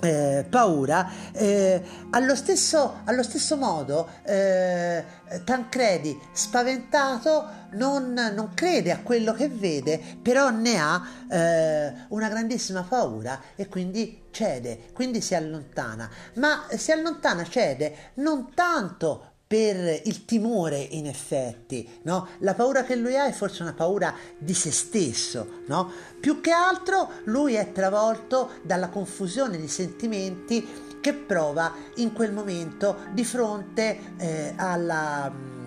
eh, 0.00 0.46
paura, 0.48 1.10
eh, 1.32 1.82
allo, 2.10 2.34
stesso, 2.34 3.00
allo, 3.04 3.22
stesso, 3.22 3.56
modo 3.56 4.08
eh, 4.24 5.04
Tancredi, 5.44 6.18
spaventato, 6.32 7.58
non, 7.72 8.12
non, 8.12 8.50
crede 8.54 8.90
a 8.90 9.00
quello 9.00 9.32
che 9.32 9.48
vede, 9.48 10.00
però 10.20 10.50
ne 10.50 10.78
ha 10.78 11.02
eh, 11.30 11.92
una 12.08 12.28
grandissima 12.28 12.82
paura 12.82 13.40
e 13.54 13.68
quindi 13.68 14.24
cede, 14.30 14.90
quindi 14.92 15.20
si 15.20 15.34
allontana. 15.34 16.08
Ma 16.34 16.66
si 16.70 16.92
allontana, 16.92 17.44
cede 17.44 18.12
non 18.14 18.52
tanto 18.54 19.29
per 19.50 20.02
il 20.04 20.24
timore 20.26 20.78
in 20.78 21.06
effetti, 21.06 21.84
no? 22.02 22.28
La 22.38 22.54
paura 22.54 22.84
che 22.84 22.94
lui 22.94 23.16
ha 23.16 23.26
è 23.26 23.32
forse 23.32 23.64
una 23.64 23.72
paura 23.72 24.14
di 24.38 24.54
se 24.54 24.70
stesso, 24.70 25.62
no? 25.66 25.90
Più 26.20 26.40
che 26.40 26.52
altro 26.52 27.10
lui 27.24 27.54
è 27.54 27.72
travolto 27.72 28.50
dalla 28.62 28.90
confusione 28.90 29.58
di 29.58 29.66
sentimenti 29.66 30.64
che 31.00 31.14
prova 31.14 31.74
in 31.96 32.12
quel 32.12 32.32
momento 32.32 32.98
di 33.12 33.24
fronte 33.24 33.98
eh, 34.18 34.52
alla 34.54 35.59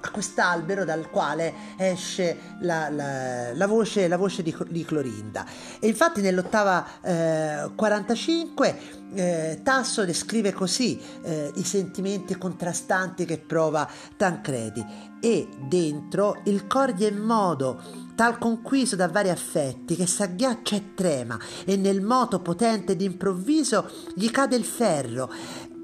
a, 0.00 0.10
quest'albero 0.10 0.84
dal 0.84 1.10
quale 1.10 1.52
esce 1.76 2.38
la, 2.60 2.88
la, 2.88 3.52
la, 3.52 3.66
voce, 3.66 4.08
la 4.08 4.16
voce, 4.16 4.42
di, 4.42 4.54
di, 4.68 4.84
Clorinda. 4.84 5.44
E 5.78 5.88
infatti 5.88 6.20
nell'ottava 6.20 6.86
eh, 7.02 7.70
45 7.74 9.02
eh, 9.14 9.60
Tasso 9.62 10.04
descrive 10.04 10.52
così 10.52 11.00
eh, 11.22 11.52
i 11.54 11.64
sentimenti 11.64 12.36
contrastanti 12.36 13.24
che 13.24 13.38
prova 13.38 13.88
Tancredi 14.16 15.12
e 15.20 15.48
dentro 15.58 16.40
il 16.44 16.66
coglie 16.66 17.08
in 17.08 17.18
modo 17.18 17.80
tal 18.14 18.38
conquiso 18.38 18.96
da 18.96 19.08
vari 19.08 19.30
affetti 19.30 19.96
che 19.96 20.06
s'agghiaccia 20.06 20.76
e 20.76 20.94
trema 20.94 21.38
e 21.64 21.76
nel 21.76 22.02
moto 22.02 22.40
potente 22.40 22.96
d'improvviso 22.96 23.90
gli 24.14 24.30
cade 24.30 24.56
il 24.56 24.64
ferro 24.64 25.30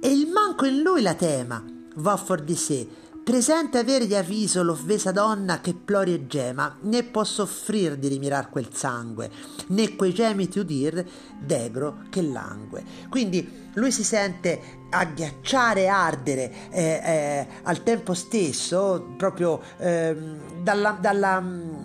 e 0.01 0.09
il 0.09 0.29
manco 0.29 0.67
in 0.67 0.81
lui 0.81 1.03
la 1.03 1.15
tema 1.15 1.63
va 1.97 2.17
fuor 2.17 2.43
di 2.43 2.55
sé 2.55 2.89
Presente 3.23 3.79
avergli 3.79 4.15
avviso 4.15 4.63
l'offesa 4.63 5.13
donna 5.13 5.61
che 5.61 5.75
plori 5.75 6.15
e 6.15 6.27
gema, 6.27 6.79
né 6.81 7.05
può 7.05 7.23
soffrir 7.23 7.97
di 7.97 8.09
rimirar 8.09 8.49
quel 8.49 8.75
sangue, 8.75 9.31
né 9.69 9.95
quei 9.95 10.13
gemiti 10.13 10.59
udir 10.59 11.05
d'egro 11.39 12.05
che 12.09 12.23
langue. 12.23 12.83
Quindi 13.09 13.69
lui 13.75 13.93
si 13.93 14.03
sente 14.03 14.61
agghiacciare 14.89 15.87
ardere 15.87 16.71
eh, 16.71 17.01
eh, 17.05 17.47
al 17.63 17.83
tempo 17.83 18.15
stesso, 18.15 19.15
proprio 19.17 19.61
eh, 19.77 20.17
dalla, 20.63 20.97
dalla, 20.99 21.43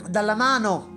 dalla 0.07 0.35
mano 0.35 0.94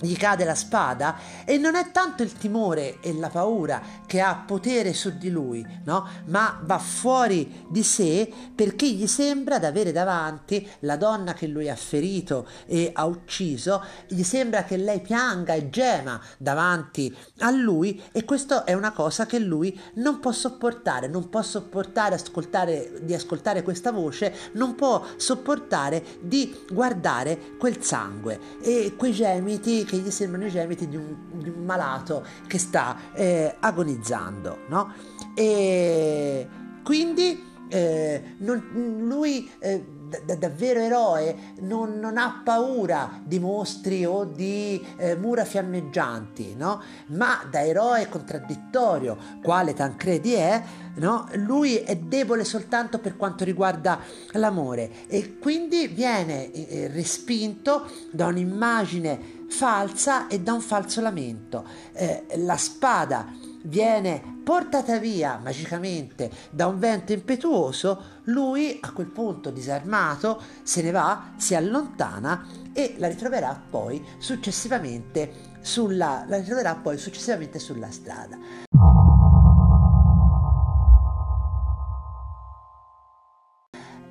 gli 0.00 0.16
cade 0.16 0.44
la 0.44 0.54
spada 0.54 1.16
e 1.44 1.58
non 1.58 1.74
è 1.74 1.90
tanto 1.90 2.22
il 2.22 2.32
timore 2.32 3.00
e 3.00 3.12
la 3.14 3.28
paura 3.28 3.80
che 4.06 4.20
ha 4.20 4.42
potere 4.46 4.92
su 4.92 5.16
di 5.16 5.30
lui, 5.30 5.64
no? 5.84 6.06
Ma 6.26 6.60
va 6.62 6.78
fuori 6.78 7.66
di 7.68 7.82
sé 7.82 8.32
perché 8.54 8.90
gli 8.90 9.06
sembra 9.06 9.58
di 9.58 9.66
avere 9.66 9.92
davanti 9.92 10.66
la 10.80 10.96
donna 10.96 11.34
che 11.34 11.46
lui 11.46 11.68
ha 11.68 11.76
ferito 11.76 12.46
e 12.66 12.90
ha 12.92 13.04
ucciso, 13.04 13.84
gli 14.06 14.22
sembra 14.22 14.64
che 14.64 14.76
lei 14.76 15.00
pianga 15.00 15.54
e 15.54 15.70
gema 15.70 16.20
davanti 16.38 17.14
a 17.38 17.50
lui 17.50 18.02
e 18.12 18.24
questo 18.24 18.64
è 18.64 18.74
una 18.74 18.92
cosa 18.92 19.26
che 19.26 19.38
lui 19.38 19.78
non 19.94 20.20
può 20.20 20.32
sopportare, 20.32 21.08
non 21.08 21.28
può 21.28 21.42
sopportare 21.42 22.14
ascoltare, 22.14 23.00
di 23.02 23.14
ascoltare 23.14 23.62
questa 23.62 23.92
voce, 23.92 24.34
non 24.52 24.74
può 24.74 25.04
sopportare 25.16 26.04
di 26.20 26.64
guardare 26.70 27.38
quel 27.58 27.82
sangue 27.82 28.38
e 28.62 28.94
quei 28.96 29.12
gemiti 29.12 29.84
che 29.88 29.96
gli 29.96 30.10
sembrano 30.10 30.44
i 30.44 30.50
gemiti 30.50 30.86
di 30.86 30.96
un, 30.96 31.16
di 31.32 31.48
un 31.48 31.64
malato 31.64 32.24
che 32.46 32.58
sta 32.58 32.96
eh, 33.14 33.56
agonizzando, 33.58 34.58
no? 34.68 34.92
E 35.34 36.46
quindi 36.84 37.46
eh, 37.68 38.34
non, 38.38 38.62
lui 39.06 39.50
eh, 39.58 39.84
da, 40.24 40.34
davvero 40.36 40.80
eroe 40.80 41.36
non, 41.60 41.98
non, 41.98 42.16
ha 42.16 42.40
paura 42.42 43.20
di 43.22 43.38
mostri 43.38 44.04
o 44.04 44.24
di 44.24 44.84
eh, 44.96 45.16
mura 45.16 45.44
fiammeggianti, 45.44 46.54
no? 46.56 46.82
ma 47.08 47.46
da 47.50 47.64
eroe 47.64 48.08
contraddittorio, 48.08 49.16
quale 49.42 49.74
Tancredi 49.74 50.32
è, 50.32 50.62
no? 50.94 51.28
lui 51.34 51.76
è 51.76 51.96
debole 51.96 52.44
soltanto 52.44 52.98
per 52.98 53.16
quanto 53.16 53.44
riguarda 53.44 54.00
l'amore 54.32 55.06
e 55.06 55.38
quindi 55.38 55.88
viene 55.88 56.50
eh, 56.52 56.88
respinto 56.88 57.86
da 58.10 58.26
un'immagine 58.26 59.36
falsa 59.48 60.28
e 60.28 60.40
da 60.40 60.52
un 60.52 60.60
falso 60.60 61.00
lamento. 61.00 61.64
Eh, 61.92 62.26
la 62.36 62.56
spada 62.56 63.26
viene 63.62 64.40
portata 64.44 64.98
via 64.98 65.38
magicamente 65.42 66.30
da 66.50 66.66
un 66.66 66.78
vento 66.78 67.12
impetuoso, 67.12 68.20
lui 68.24 68.78
a 68.80 68.92
quel 68.92 69.08
punto 69.08 69.50
disarmato 69.50 70.40
se 70.62 70.82
ne 70.82 70.90
va, 70.90 71.32
si 71.36 71.54
allontana 71.54 72.46
e 72.72 72.94
la 72.98 73.08
ritroverà 73.08 73.60
poi 73.68 74.02
successivamente 74.18 75.56
sulla, 75.60 76.24
la 76.26 76.36
ritroverà 76.36 76.74
poi 76.76 76.96
successivamente 76.96 77.58
sulla 77.58 77.90
strada. 77.90 78.38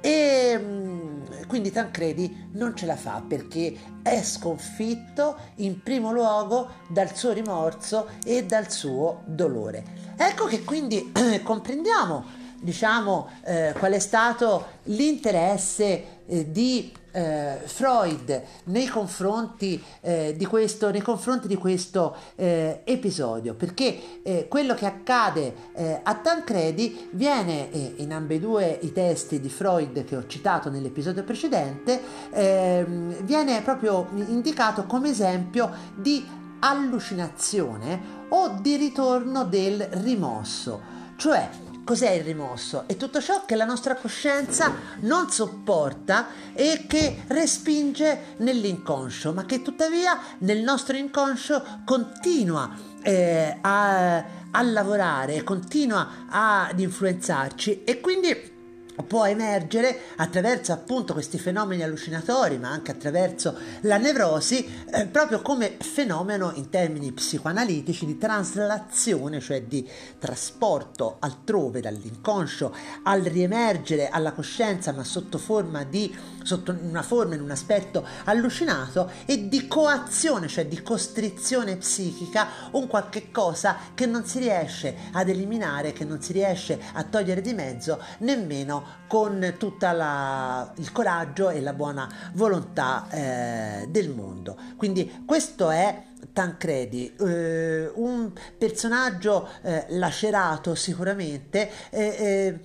E 0.02 0.60
mm, 0.60 1.07
quindi 1.48 1.72
Tancredi 1.72 2.50
non 2.54 2.76
ce 2.76 2.86
la 2.86 2.96
fa 2.96 3.24
perché 3.28 3.76
è 4.04 4.22
sconfitto 4.22 5.38
in 5.56 5.82
primo 5.82 6.12
luogo 6.12 6.70
dal 6.90 7.16
suo 7.16 7.32
rimorso 7.32 8.10
e 8.24 8.46
dal 8.46 8.72
suo 8.72 9.24
dolore. 9.26 9.84
Ecco 10.18 10.46
che 10.46 10.64
quindi 10.64 11.12
comprendiamo 11.44 12.46
diciamo 12.62 13.30
eh, 13.44 13.74
qual 13.78 13.92
è 13.94 14.00
stato 14.00 14.66
l'interesse 14.84 16.04
eh, 16.26 16.52
di 16.52 16.92
eh, 17.12 17.60
Freud 17.66 18.44
nei 18.66 18.88
confronti, 18.88 19.82
eh, 20.02 20.36
di 20.38 20.46
questo, 20.46 20.92
nei 20.92 21.02
confronti 21.02 21.48
di 21.48 21.56
questo 21.56 22.16
eh, 22.36 22.82
episodio, 22.84 23.56
perché 23.56 24.22
eh, 24.24 24.48
quello 24.48 24.76
che 24.76 24.86
accade 24.86 25.66
a 26.04 26.16
Tancredi 26.16 27.10
viene 27.12 27.70
in 27.98 28.12
ambedue 28.12 28.80
i 28.82 28.92
testi 28.92 29.40
di 29.40 29.50
Freud 29.50 30.04
che 30.06 30.16
ho 30.16 30.26
citato 30.28 30.70
nell'episodio 30.70 31.24
precedente, 31.24 32.02
ehm, 32.32 33.24
viene 33.24 33.62
proprio 33.62 34.08
indicato 34.14 34.86
come 34.86 35.10
esempio 35.10 35.72
di 35.96 36.26
allucinazione 36.60 38.26
o 38.30 38.58
di 38.60 38.76
ritorno 38.76 39.46
del 39.46 39.88
rimosso, 39.92 40.82
cioè 41.16 41.50
Cos'è 41.88 42.10
il 42.10 42.26
rimosso? 42.26 42.84
È 42.86 42.98
tutto 42.98 43.22
ciò 43.22 43.46
che 43.46 43.56
la 43.56 43.64
nostra 43.64 43.96
coscienza 43.96 44.74
non 45.04 45.30
sopporta 45.30 46.28
e 46.54 46.84
che 46.86 47.24
respinge 47.28 48.36
nell'inconscio, 48.40 49.32
ma 49.32 49.46
che 49.46 49.62
tuttavia 49.62 50.20
nel 50.40 50.64
nostro 50.64 50.98
inconscio 50.98 51.64
continua 51.86 52.76
eh, 53.02 53.60
a, 53.62 54.18
a, 54.52 54.62
lavorare, 54.64 55.44
continua 55.44 56.26
ad 56.28 56.78
influenzarci 56.78 57.86
e 57.86 58.02
quindi 58.02 58.57
può 59.06 59.26
emergere 59.26 60.00
attraverso 60.16 60.72
appunto 60.72 61.14
questi 61.14 61.38
fenomeni 61.38 61.84
allucinatori, 61.84 62.58
ma 62.58 62.70
anche 62.70 62.92
attraverso 62.92 63.58
la 63.82 63.98
nevrosi, 63.98 64.86
eh, 64.92 65.06
proprio 65.06 65.42
come 65.42 65.78
fenomeno 65.80 66.52
in 66.56 66.70
termini 66.70 67.12
psicoanalitici 67.12 68.06
di 68.06 68.18
traslazione, 68.18 69.40
cioè 69.40 69.64
di 69.64 69.88
trasporto 70.18 71.18
altrove 71.20 71.82
dall'inconscio 71.82 72.76
al 73.04 73.22
riemergere 73.22 74.10
alla 74.10 74.34
coscienza, 74.34 74.92
ma 74.92 75.04
sotto 75.04 75.38
forma 75.38 75.84
di 75.84 76.16
sotto 76.48 76.76
una 76.80 77.04
forma, 77.04 77.36
in 77.36 77.42
un 77.42 77.52
aspetto 77.52 78.08
allucinato, 78.24 79.12
e 79.26 79.50
di 79.50 79.68
coazione, 79.68 80.48
cioè 80.48 80.66
di 80.66 80.82
costrizione 80.82 81.76
psichica, 81.76 82.48
un 82.72 82.88
qualche 82.88 83.32
cosa 83.32 83.78
che 83.94 84.06
non 84.06 84.26
si 84.26 84.40
riesce 84.40 84.96
ad 85.12 85.28
eliminare, 85.28 85.92
che 85.92 86.06
non 86.06 86.22
si 86.22 86.32
riesce 86.32 86.80
a 86.94 87.04
togliere 87.04 87.42
di 87.42 87.54
mezzo 87.54 88.02
nemmeno 88.20 88.87
con 89.08 89.56
tutto 89.58 89.86
il 89.86 90.92
coraggio 90.92 91.50
e 91.50 91.62
la 91.62 91.74
buona 91.74 92.10
volontà 92.34 93.08
eh, 93.10 93.88
del 93.90 94.10
mondo. 94.10 94.58
Quindi 94.76 95.24
questo 95.26 95.70
è 95.70 96.04
Tancredi, 96.34 97.14
eh, 97.20 97.92
un 97.96 98.32
personaggio 98.58 99.50
eh, 99.62 99.86
lacerato 99.90 100.76
sicuramente, 100.76 101.70
eh, 101.90 102.16
eh 102.20 102.60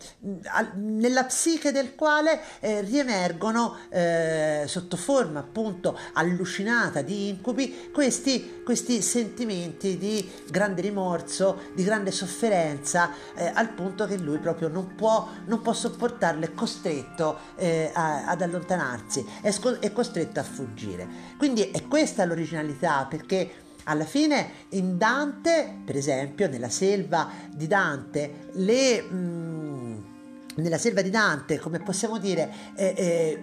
nella 0.75 1.25
psiche 1.25 1.73
del 1.73 1.95
quale 1.95 2.41
eh, 2.61 2.81
riemergono 2.83 3.77
eh, 3.91 4.65
sotto 4.67 4.97
forma 4.97 5.41
appunto 5.41 5.99
allucinata 6.15 7.03
di 7.03 7.29
incubi 7.29 7.91
questi, 7.93 8.63
questi 8.65 9.03
sentimenti 9.03 9.99
di 9.99 10.31
grande 10.51 10.81
rimorso, 10.81 11.71
di 11.75 11.83
grande 11.83 12.11
sofferenza, 12.11 13.11
al 13.55 13.71
punto 13.71 14.07
che 14.07 14.17
lui 14.17 14.39
proprio 14.39 14.69
non 14.69 14.95
può, 14.95 15.29
non 15.47 15.61
può 15.61 15.73
sopportarlo, 15.73 16.45
è 16.45 16.55
costretto 16.55 17.39
a, 17.93 18.27
ad 18.27 18.43
allontanarsi, 18.43 19.25
è, 19.41 19.51
sco- 19.51 19.79
è 19.79 19.93
costretto 19.93 20.41
a 20.41 20.45
fuggire. 20.45 21.07
Quindi 21.37 21.71
è 21.71 21.87
questa 21.89 22.25
l'originalità 22.25 23.07
perché 23.09 23.52
alla 23.85 24.05
fine 24.05 24.51
in 24.71 24.99
Dante, 24.99 25.81
per 25.85 25.97
esempio, 25.97 26.49
nella 26.49 26.71
selva 26.71 27.29
di 27.51 27.67
Dante, 27.67 28.49
le... 28.53 29.03
Mm, 29.03 29.62
nella 30.57 30.79
selva 30.79 31.03
di 31.03 31.11
Dante, 31.11 31.59
come 31.59 31.81
possiamo 31.81 32.19
dire, 32.19 32.53
eh, 32.75 32.95
eh, 32.97 33.43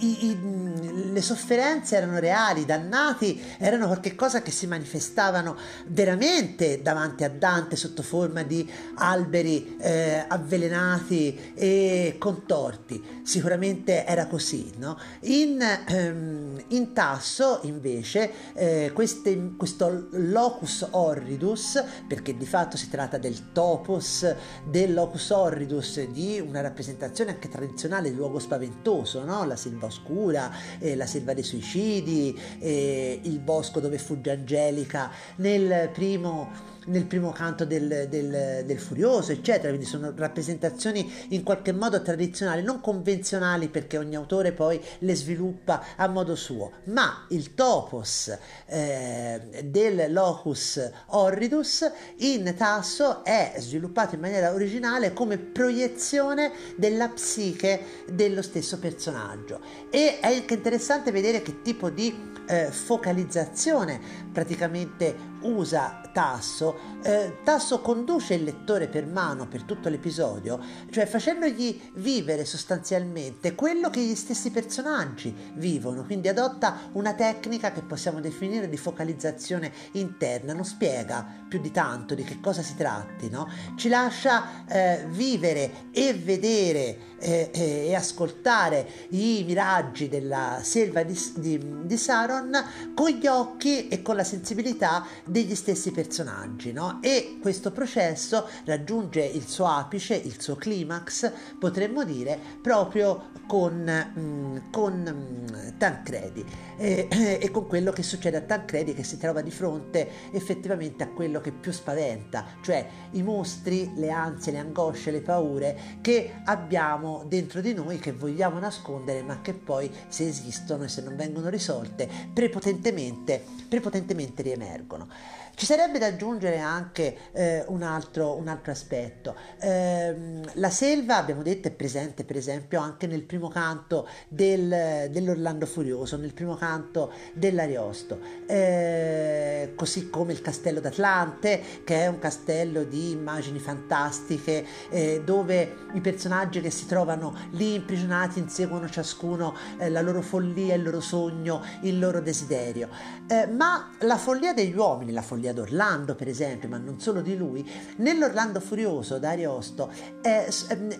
i, 0.00 0.26
i, 0.26 1.12
le 1.12 1.22
sofferenze 1.22 1.96
erano 1.96 2.18
reali, 2.18 2.62
i 2.62 2.64
dannati 2.64 3.40
erano 3.58 3.86
qualcosa 3.86 4.42
che 4.42 4.50
si 4.50 4.66
manifestavano 4.66 5.56
veramente 5.86 6.82
davanti 6.82 7.24
a 7.24 7.28
Dante 7.28 7.76
sotto 7.76 8.02
forma 8.02 8.42
di 8.42 8.70
alberi 8.96 9.76
eh, 9.78 10.24
avvelenati 10.26 11.52
e 11.54 12.16
contorti. 12.18 13.22
Sicuramente 13.22 14.04
era 14.06 14.26
così, 14.26 14.72
no? 14.78 14.98
In, 15.22 15.60
ehm, 15.60 16.64
in 16.68 16.92
Tasso, 16.92 17.60
invece, 17.62 18.30
eh, 18.54 18.90
queste, 18.94 19.52
questo 19.56 20.08
locus 20.12 20.86
horridus, 20.90 21.82
perché 22.06 22.36
di 22.36 22.46
fatto 22.46 22.76
si 22.76 22.88
tratta 22.88 23.18
del 23.18 23.52
topos 23.52 24.34
del 24.64 24.94
locus 24.94 25.30
horridus 25.30 26.04
di 26.06 26.35
una 26.40 26.60
rappresentazione 26.60 27.32
anche 27.32 27.48
tradizionale 27.48 28.10
di 28.10 28.16
luogo 28.16 28.38
spaventoso, 28.38 29.24
no? 29.24 29.44
la 29.44 29.56
selva 29.56 29.86
oscura, 29.86 30.50
eh, 30.78 30.96
la 30.96 31.06
selva 31.06 31.34
dei 31.34 31.42
suicidi, 31.42 32.38
eh, 32.58 33.20
il 33.22 33.38
bosco 33.38 33.80
dove 33.80 33.98
fugge 33.98 34.30
Angelica 34.30 35.10
nel 35.36 35.90
primo 35.92 36.74
nel 36.86 37.04
primo 37.04 37.30
canto 37.30 37.64
del, 37.64 38.06
del, 38.08 38.64
del, 38.64 38.78
Furioso, 38.78 39.32
eccetera. 39.32 39.68
Quindi 39.68 39.86
sono 39.86 40.12
rappresentazioni 40.14 41.10
in 41.30 41.42
qualche 41.42 41.72
modo 41.72 42.02
tradizionali, 42.02 42.62
non 42.62 42.80
convenzionali 42.80 43.68
perché 43.68 43.98
ogni 43.98 44.16
autore 44.16 44.52
poi 44.52 44.80
le 44.98 45.14
sviluppa 45.14 45.84
a 45.96 46.06
modo 46.08 46.34
suo. 46.34 46.72
Ma 46.84 47.26
il 47.30 47.54
topos 47.54 48.36
eh, 48.66 49.62
del 49.64 50.12
locus 50.12 50.90
horridus 51.06 51.90
in 52.18 52.54
Tasso 52.56 53.24
è 53.24 53.54
sviluppato 53.58 54.14
in 54.14 54.20
maniera 54.20 54.52
originale 54.52 55.12
come 55.12 55.38
proiezione 55.38 56.52
della 56.76 57.08
psiche 57.08 58.04
dello 58.10 58.42
stesso 58.42 58.78
personaggio. 58.78 59.60
E 59.90 60.20
è 60.20 60.34
anche 60.34 60.54
interessante 60.54 61.10
vedere 61.10 61.42
che 61.42 61.62
tipo 61.62 61.90
di 61.90 62.34
eh, 62.46 62.70
focalizzazione 62.70 64.00
praticamente 64.32 65.34
usa 65.42 66.00
Tasso, 66.12 66.78
eh, 67.02 67.38
Tasso 67.44 67.80
conduce 67.82 68.34
il 68.34 68.44
lettore 68.44 68.88
per 68.88 69.06
mano 69.06 69.46
per 69.46 69.64
tutto 69.64 69.90
l'episodio, 69.90 70.58
cioè 70.90 71.04
facendogli 71.04 71.90
vivere 71.94 72.46
sostanzialmente 72.46 73.54
quello 73.54 73.90
che 73.90 74.00
gli 74.00 74.14
stessi 74.14 74.50
personaggi 74.50 75.34
vivono, 75.54 76.04
quindi 76.04 76.28
adotta 76.28 76.88
una 76.92 77.12
tecnica 77.12 77.70
che 77.72 77.82
possiamo 77.82 78.20
definire 78.20 78.68
di 78.68 78.78
focalizzazione 78.78 79.70
interna, 79.92 80.54
non 80.54 80.64
spiega 80.64 81.26
più 81.46 81.60
di 81.60 81.70
tanto 81.70 82.14
di 82.14 82.24
che 82.24 82.40
cosa 82.40 82.62
si 82.62 82.76
tratti, 82.76 83.28
no? 83.28 83.48
ci 83.76 83.88
lascia 83.88 84.64
eh, 84.66 85.06
vivere 85.08 85.90
e 85.92 86.14
vedere 86.14 87.14
eh, 87.18 87.50
e 87.52 87.94
ascoltare 87.94 88.88
i 89.10 89.44
miraggi 89.46 90.08
della 90.08 90.60
selva 90.62 91.02
di, 91.02 91.18
di, 91.36 91.60
di 91.84 91.96
Saron 91.96 92.52
con 92.94 93.10
gli 93.10 93.26
occhi 93.26 93.88
e 93.88 94.02
con 94.02 94.16
la 94.16 94.24
sensibilità 94.24 95.04
degli 95.26 95.54
stessi 95.54 95.90
personaggi, 95.90 96.72
no? 96.72 96.98
E 97.02 97.38
questo 97.40 97.70
processo 97.70 98.48
raggiunge 98.64 99.22
il 99.24 99.46
suo 99.46 99.66
apice, 99.66 100.14
il 100.14 100.40
suo 100.40 100.56
climax, 100.56 101.30
potremmo 101.58 102.04
dire, 102.04 102.38
proprio 102.60 103.30
con, 103.46 104.12
mm, 104.18 104.56
con 104.70 105.46
mm, 105.52 105.78
Tancredi 105.78 106.65
e, 106.76 107.08
e, 107.40 107.50
con 107.50 107.66
quello 107.66 107.92
che 107.92 108.02
succede 108.02 108.36
a 108.36 108.40
Tancredi 108.42 108.94
che 108.94 109.02
si 109.02 109.18
trova 109.18 109.40
di 109.40 109.50
fronte 109.50 110.08
effettivamente 110.32 111.02
a 111.02 111.08
quello 111.08 111.40
che 111.40 111.52
più 111.52 111.72
spaventa, 111.72 112.46
cioè 112.62 112.86
i 113.12 113.22
mostri, 113.22 113.92
le 113.96 114.10
ansie, 114.10 114.52
le 114.52 114.58
angosce, 114.58 115.10
le 115.10 115.20
paure 115.20 115.78
che 116.00 116.34
abbiamo 116.44 117.24
dentro 117.26 117.60
di 117.60 117.74
noi, 117.74 117.98
che 117.98 118.12
vogliamo 118.12 118.58
nascondere, 118.58 119.22
ma 119.22 119.40
che 119.40 119.54
poi 119.54 119.90
se 120.08 120.26
esistono 120.26 120.84
e 120.84 120.88
se 120.88 121.02
non 121.02 121.16
vengono 121.16 121.48
risolte, 121.48 122.08
prepotentemente, 122.32 123.42
prepotentemente 123.68 124.42
riemergono. 124.42 125.08
Ci 125.56 125.64
sarebbe 125.64 125.98
da 125.98 126.08
aggiungere 126.08 126.58
anche 126.58 127.16
eh, 127.32 127.64
un, 127.68 127.82
altro, 127.82 128.36
un, 128.36 128.46
altro, 128.46 128.72
aspetto. 128.72 129.34
Eh, 129.58 130.14
la 130.52 130.68
selva, 130.68 131.16
abbiamo 131.16 131.40
detto, 131.40 131.68
è 131.68 131.70
presente 131.70 132.24
per 132.24 132.36
esempio 132.36 132.78
anche 132.78 133.06
nel 133.06 133.22
primo 133.22 133.48
canto 133.48 134.06
del, 134.28 135.08
dell'Orlando 135.10 135.64
Furioso, 135.64 136.18
nel 136.18 136.34
primo 136.34 136.56
canto 136.56 137.10
dell'Ariosto, 137.32 138.20
eh, 138.46 139.72
così 139.74 140.10
come 140.10 140.32
il 140.32 140.42
Castello 140.42 140.78
d'Atlante, 140.78 141.62
che 141.84 142.02
è 142.02 142.06
un 142.06 142.18
castello 142.18 142.84
di 142.84 143.12
immagini 143.12 143.58
fantastiche, 143.58 144.62
eh, 144.90 145.22
dove 145.24 145.86
i 145.94 146.02
personaggi 146.02 146.60
che 146.60 146.70
si 146.70 146.84
trovano 146.84 147.34
lì 147.52 147.76
imprigionati 147.76 148.40
inseguono 148.40 148.90
ciascuno 148.90 149.56
eh, 149.78 149.88
la 149.88 150.02
loro 150.02 150.20
follia, 150.20 150.74
il 150.74 150.82
loro 150.82 151.00
sogno, 151.00 151.62
il 151.80 151.98
loro 151.98 152.20
desiderio. 152.20 152.90
Eh, 153.26 153.46
ma 153.46 153.92
la 154.00 154.18
follia 154.18 154.52
degli 154.52 154.76
uomini, 154.76 155.12
la 155.12 155.22
follia 155.22 155.44
ad 155.48 155.58
Orlando 155.58 156.14
per 156.14 156.28
esempio, 156.28 156.68
ma 156.68 156.78
non 156.78 157.00
solo 157.00 157.20
di 157.20 157.36
lui, 157.36 157.68
nell'Orlando 157.96 158.60
Furioso 158.60 159.18
da 159.18 159.30
Ariosto 159.30 159.90
è, 160.20 160.48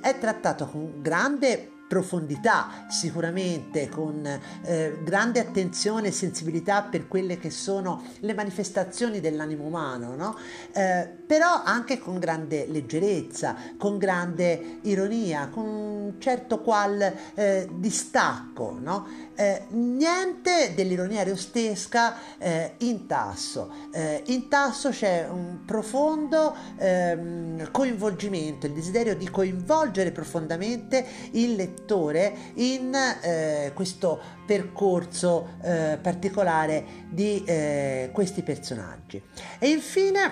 è 0.00 0.18
trattato 0.18 0.66
con 0.66 1.00
grande 1.00 1.70
profondità 1.86 2.86
sicuramente, 2.88 3.88
con 3.88 4.26
eh, 4.62 4.98
grande 5.02 5.40
attenzione 5.40 6.08
e 6.08 6.12
sensibilità 6.12 6.82
per 6.82 7.06
quelle 7.06 7.38
che 7.38 7.50
sono 7.50 8.02
le 8.20 8.34
manifestazioni 8.34 9.20
dell'animo 9.20 9.64
umano, 9.64 10.14
no? 10.16 10.36
eh, 10.72 11.08
però 11.26 11.62
anche 11.62 11.98
con 11.98 12.18
grande 12.18 12.66
leggerezza, 12.66 13.56
con 13.76 13.98
grande 13.98 14.78
ironia, 14.82 15.48
con 15.48 15.64
un 15.66 16.14
certo 16.18 16.60
qual 16.60 17.14
eh, 17.34 17.68
distacco, 17.72 18.76
no? 18.80 19.24
Eh, 19.34 19.66
niente 19.70 20.72
dell'ironia 20.74 21.20
arostesca 21.20 22.16
eh, 22.38 22.74
in 22.78 23.06
tasso. 23.06 23.70
Eh, 23.92 24.22
in 24.26 24.48
tasso 24.48 24.88
c'è 24.90 25.28
un 25.30 25.64
profondo 25.66 26.54
ehm, 26.78 27.70
coinvolgimento, 27.70 28.66
il 28.66 28.72
desiderio 28.72 29.14
di 29.14 29.28
coinvolgere 29.28 30.10
profondamente 30.10 31.04
il 31.32 31.54
lettore 31.54 31.75
lettore 31.76 32.34
in 32.54 32.92
eh, 32.94 33.70
questo 33.74 34.20
percorso 34.46 35.50
eh, 35.62 35.98
particolare 36.00 36.84
di 37.08 37.44
eh, 37.44 38.10
questi 38.12 38.42
personaggi. 38.42 39.22
E 39.58 39.68
infine, 39.68 40.30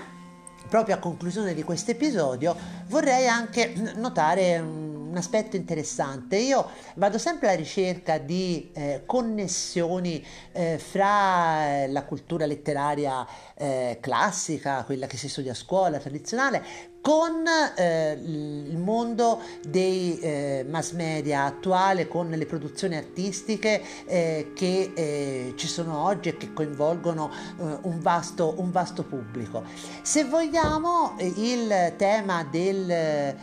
proprio 0.68 0.96
a 0.96 0.98
conclusione 0.98 1.54
di 1.54 1.62
questo 1.62 1.90
episodio, 1.90 2.56
vorrei 2.88 3.28
anche 3.28 3.74
notare 3.96 4.58
un 4.58 5.03
aspetto 5.16 5.56
interessante. 5.56 6.36
Io 6.36 6.68
vado 6.94 7.18
sempre 7.18 7.48
alla 7.48 7.56
ricerca 7.56 8.18
di 8.18 8.70
eh, 8.74 9.02
connessioni 9.06 10.24
eh, 10.52 10.78
fra 10.78 11.86
la 11.86 12.04
cultura 12.04 12.46
letteraria 12.46 13.26
eh, 13.54 13.98
classica, 14.00 14.84
quella 14.84 15.06
che 15.06 15.16
si 15.16 15.28
studia 15.28 15.52
a 15.52 15.54
scuola, 15.54 15.98
tradizionale, 15.98 16.92
con 17.04 17.44
eh, 17.76 18.12
il 18.12 18.78
mondo 18.78 19.38
dei 19.68 20.18
eh, 20.20 20.64
mass 20.66 20.92
media 20.92 21.44
attuale, 21.44 22.08
con 22.08 22.30
le 22.30 22.46
produzioni 22.46 22.96
artistiche 22.96 23.82
eh, 24.06 24.52
che 24.54 24.92
eh, 24.94 25.52
ci 25.54 25.66
sono 25.66 26.02
oggi 26.02 26.30
e 26.30 26.38
che 26.38 26.54
coinvolgono 26.54 27.30
eh, 27.30 27.78
un 27.82 28.00
vasto, 28.00 28.54
un, 28.56 28.70
vasto, 28.70 29.02
pubblico. 29.02 29.64
Se 30.00 30.24
vogliamo, 30.24 31.18
eh, 31.18 31.30
il 31.36 31.92
tema 31.98 32.42
del, 32.50 33.36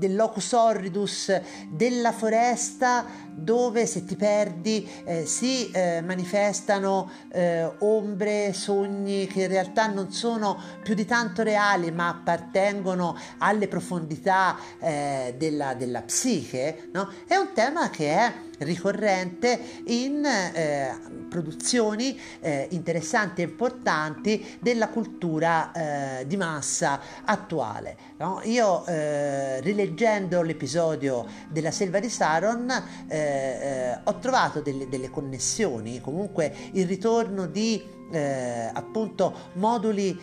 del 0.00 0.16
locus 0.16 0.52
horridus 0.52 1.40
della 1.68 2.10
foresta 2.10 3.04
dove 3.32 3.86
se 3.86 4.04
ti 4.04 4.16
perdi 4.16 4.88
eh, 5.04 5.26
si 5.26 5.70
eh, 5.70 6.00
manifestano 6.00 7.10
eh, 7.30 7.70
ombre, 7.80 8.52
sogni 8.54 9.26
che 9.26 9.42
in 9.42 9.48
realtà 9.48 9.86
non 9.86 10.10
sono 10.10 10.58
più 10.82 10.94
di 10.94 11.04
tanto 11.04 11.42
reali 11.42 11.92
ma 11.92 12.08
appartengono 12.08 13.16
alle 13.38 13.68
profondità 13.68 14.56
eh, 14.80 15.34
della, 15.36 15.74
della, 15.74 16.00
psiche, 16.02 16.88
no? 16.92 17.08
è 17.26 17.36
un 17.36 17.52
tema 17.52 17.90
che 17.90 18.10
è 18.10 18.32
ricorrente 18.60 19.58
in 19.86 20.24
eh, 20.24 20.98
produzioni 21.28 22.18
eh, 22.40 22.66
interessanti 22.70 23.40
e 23.40 23.44
importanti 23.44 24.58
della 24.60 24.88
cultura 24.88 25.72
eh, 26.20 26.26
di 26.26 26.36
massa 26.36 27.00
attuale. 27.24 27.96
No? 28.18 28.40
Io 28.44 28.84
eh, 28.86 29.60
rileggendo 29.60 30.42
l'episodio 30.42 31.26
della 31.48 31.70
selva 31.70 32.00
di 32.00 32.10
Saron 32.10 32.70
eh, 33.08 33.16
eh, 33.16 33.98
ho 34.04 34.18
trovato 34.18 34.60
delle, 34.60 34.88
delle, 34.88 35.10
connessioni, 35.10 36.00
comunque 36.00 36.52
il 36.72 36.86
ritorno 36.86 37.46
di 37.46 37.98
eh, 38.12 38.70
appunto 38.72 39.50
moduli 39.54 40.20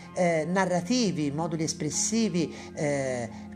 narrativi, 0.48 1.32
moduli 1.32 1.64
espressivi 1.64 2.54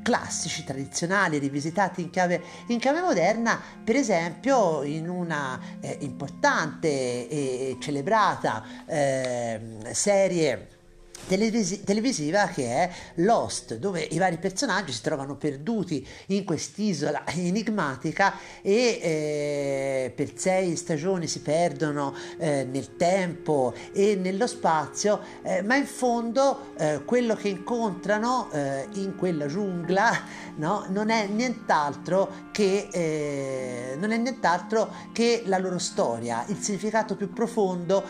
classici, 0.01 0.63
tradizionali, 0.63 1.37
rivisitati 1.37 2.01
in 2.01 2.09
chiave, 2.09 2.41
in 2.67 2.79
chiave, 2.79 3.01
moderna, 3.01 3.59
per 3.83 3.95
esempio 3.95 4.83
in 4.83 5.09
una 5.09 5.59
eh, 5.79 5.97
importante 6.01 6.87
e 6.87 7.77
celebrata 7.79 8.63
eh, 8.85 9.77
serie 9.91 10.80
televisi- 11.27 11.83
televisiva 11.83 12.47
che 12.47 12.65
è 12.65 12.91
Lost, 13.15 13.75
dove 13.75 14.01
i 14.01 14.17
vari 14.17 14.37
personaggi 14.37 14.91
si 14.91 15.01
trovano 15.01 15.35
perduti 15.35 16.05
in 16.27 16.43
quest'isola 16.43 17.23
enigmatica 17.33 18.33
e 18.61 18.99
eh, 19.01 20.13
per 20.15 20.31
sei 20.35 20.75
stagioni 20.75 21.27
si 21.27 21.41
perdono 21.41 22.13
eh, 22.37 22.63
nel 22.69 22.95
tempo 22.95 23.73
e 23.93 24.15
nello 24.15 24.47
spazio, 24.47 25.19
eh, 25.43 25.61
ma 25.61 25.75
in 25.75 25.85
fondo 25.85 26.73
eh, 26.77 27.01
quello 27.05 27.35
che 27.35 27.49
incontrano 27.49 28.49
eh, 28.51 28.87
in 28.93 29.15
quella 29.15 29.47
giungla 29.47 30.11
no, 30.57 30.85
non, 30.89 31.09
è 31.09 31.27
nient'altro 31.27 32.49
che, 32.51 32.87
eh, 32.91 33.95
non 33.97 34.11
è 34.11 34.17
nient'altro 34.17 34.93
che 35.11 35.43
la 35.45 35.57
loro 35.57 35.77
storia, 35.77 36.43
il 36.47 36.57
significato 36.57 37.15
più 37.15 37.31
profondo 37.31 38.03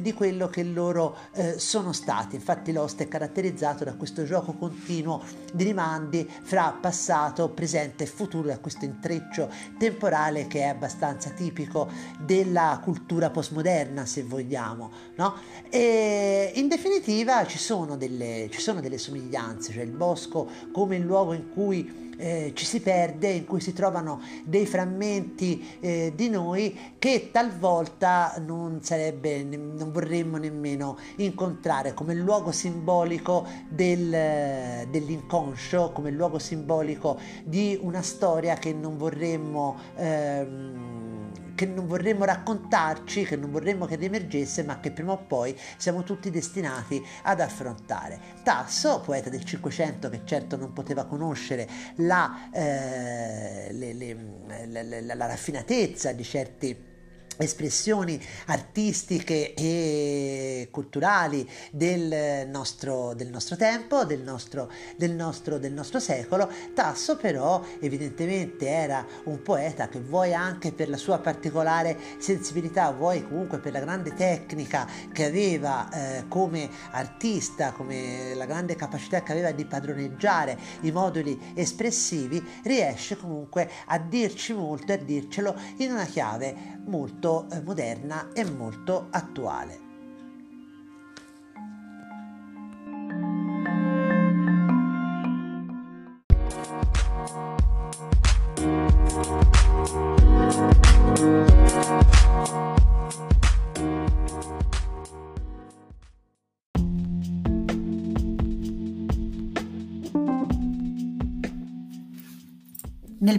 di 0.00 0.12
quello 0.12 0.48
che 0.48 0.62
loro 0.62 1.16
sono 1.56 1.92
stati. 1.92 2.36
Infatti 2.36 2.57
Infatti 2.58 2.72
Lost 2.72 3.00
è 3.02 3.06
caratterizzato 3.06 3.84
da 3.84 3.94
questo 3.94 4.24
gioco 4.24 4.52
continuo 4.52 5.22
di 5.52 5.62
rimandi 5.62 6.28
fra 6.42 6.76
passato, 6.80 7.48
presente 7.50 8.02
e 8.02 8.06
futuro, 8.08 8.48
da 8.48 8.58
questo 8.58 8.84
intreccio 8.84 9.48
temporale 9.78 10.48
che 10.48 10.62
è 10.62 10.64
abbastanza 10.64 11.30
tipico 11.30 11.88
della 12.18 12.80
cultura 12.82 13.30
postmoderna, 13.30 14.06
se 14.06 14.24
vogliamo. 14.24 14.90
No? 15.14 15.34
E 15.70 16.50
in 16.56 16.66
definitiva 16.66 17.46
ci 17.46 17.58
sono, 17.58 17.96
delle, 17.96 18.48
ci 18.50 18.60
sono 18.60 18.80
delle 18.80 18.98
somiglianze, 18.98 19.72
cioè 19.72 19.84
il 19.84 19.92
bosco 19.92 20.50
come 20.72 20.96
il 20.96 21.04
luogo 21.04 21.34
in 21.34 21.50
cui 21.50 22.07
eh, 22.18 22.52
ci 22.54 22.64
si 22.64 22.80
perde, 22.80 23.28
in 23.28 23.46
cui 23.46 23.60
si 23.60 23.72
trovano 23.72 24.20
dei 24.44 24.66
frammenti 24.66 25.78
eh, 25.80 26.12
di 26.14 26.28
noi 26.28 26.76
che 26.98 27.30
talvolta 27.32 28.34
non, 28.44 28.82
sarebbe, 28.82 29.42
non 29.44 29.90
vorremmo 29.92 30.36
nemmeno 30.36 30.98
incontrare 31.16 31.94
come 31.94 32.14
luogo 32.14 32.52
simbolico 32.52 33.46
del, 33.68 34.86
dell'inconscio, 34.90 35.92
come 35.92 36.10
luogo 36.10 36.38
simbolico 36.38 37.18
di 37.44 37.78
una 37.80 38.02
storia 38.02 38.54
che 38.56 38.72
non 38.72 38.98
vorremmo... 38.98 39.76
Ehm, 39.96 40.98
che 41.58 41.66
non 41.66 41.88
vorremmo 41.88 42.24
raccontarci, 42.24 43.24
che 43.24 43.34
non 43.34 43.50
vorremmo 43.50 43.84
che 43.84 43.96
riemergesse, 43.96 44.62
ma 44.62 44.78
che 44.78 44.92
prima 44.92 45.10
o 45.10 45.16
poi 45.16 45.58
siamo 45.76 46.04
tutti 46.04 46.30
destinati 46.30 47.04
ad 47.22 47.40
affrontare. 47.40 48.20
Tasso, 48.44 49.00
poeta 49.00 49.28
del 49.28 49.42
Cinquecento, 49.42 50.08
che 50.08 50.20
certo 50.24 50.56
non 50.56 50.72
poteva 50.72 51.04
conoscere 51.06 51.68
la, 51.96 52.48
eh, 52.52 53.72
le, 53.72 53.92
le, 53.92 54.16
la, 54.68 55.14
la 55.16 55.26
raffinatezza 55.26 56.12
di 56.12 56.22
certi 56.22 56.87
espressioni 57.38 58.20
artistiche 58.46 59.54
e 59.54 60.68
culturali 60.70 61.48
del 61.70 62.48
nostro, 62.48 63.14
del 63.14 63.28
nostro 63.28 63.56
tempo, 63.56 64.04
del 64.04 64.20
nostro, 64.20 64.70
del, 64.96 65.12
nostro, 65.12 65.58
del 65.58 65.72
nostro 65.72 66.00
secolo. 66.00 66.50
Tasso 66.74 67.16
però 67.16 67.62
evidentemente 67.80 68.68
era 68.68 69.06
un 69.24 69.42
poeta 69.42 69.88
che 69.88 70.00
vuoi 70.00 70.34
anche 70.34 70.72
per 70.72 70.88
la 70.88 70.96
sua 70.96 71.18
particolare 71.18 71.96
sensibilità, 72.18 72.90
vuoi 72.90 73.22
comunque 73.22 73.58
per 73.58 73.72
la 73.72 73.80
grande 73.80 74.14
tecnica 74.14 74.86
che 75.12 75.24
aveva 75.24 75.88
eh, 75.90 76.24
come 76.28 76.68
artista, 76.90 77.72
come 77.72 78.34
la 78.34 78.46
grande 78.46 78.76
capacità 78.76 79.22
che 79.22 79.32
aveva 79.32 79.52
di 79.52 79.64
padroneggiare 79.64 80.58
i 80.82 80.90
moduli 80.90 81.52
espressivi, 81.54 82.44
riesce 82.64 83.16
comunque 83.16 83.70
a 83.86 83.98
dirci 83.98 84.52
molto 84.52 84.92
e 84.92 84.94
a 84.96 84.98
dircelo 84.98 85.54
in 85.78 85.92
una 85.92 86.04
chiave 86.04 86.76
molto 86.86 87.27
eh, 87.50 87.60
moderna 87.60 88.30
e 88.32 88.44
molto 88.44 89.08
attuale. 89.10 89.87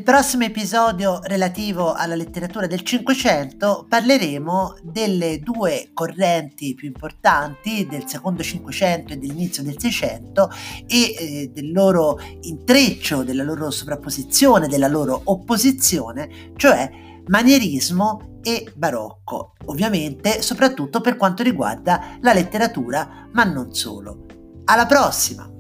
Prossimo 0.10 0.44
episodio 0.44 1.20
relativo 1.22 1.94
alla 1.94 2.16
letteratura 2.16 2.66
del 2.66 2.82
Cinquecento 2.82 3.86
parleremo 3.88 4.78
delle 4.82 5.38
due 5.38 5.92
correnti 5.94 6.74
più 6.74 6.88
importanti 6.88 7.86
del 7.86 8.08
secondo 8.08 8.42
Cinquecento 8.42 9.14
e 9.14 9.18
dell'inizio 9.18 9.62
del 9.62 9.80
Seicento 9.80 10.50
e 10.88 11.14
eh, 11.14 11.52
del 11.54 11.72
loro 11.72 12.18
intreccio, 12.42 13.22
della 13.22 13.44
loro 13.44 13.70
sovrapposizione, 13.70 14.68
della 14.68 14.88
loro 14.88 15.22
opposizione, 15.26 16.54
cioè 16.56 16.90
manierismo 17.28 18.40
e 18.42 18.66
barocco, 18.76 19.54
ovviamente 19.66 20.42
soprattutto 20.42 21.02
per 21.02 21.18
quanto 21.18 21.44
riguarda 21.44 22.18
la 22.22 22.34
letteratura, 22.34 23.30
ma 23.32 23.44
non 23.44 23.76
solo. 23.76 24.26
Alla 24.66 24.88
prossima! 24.88 25.59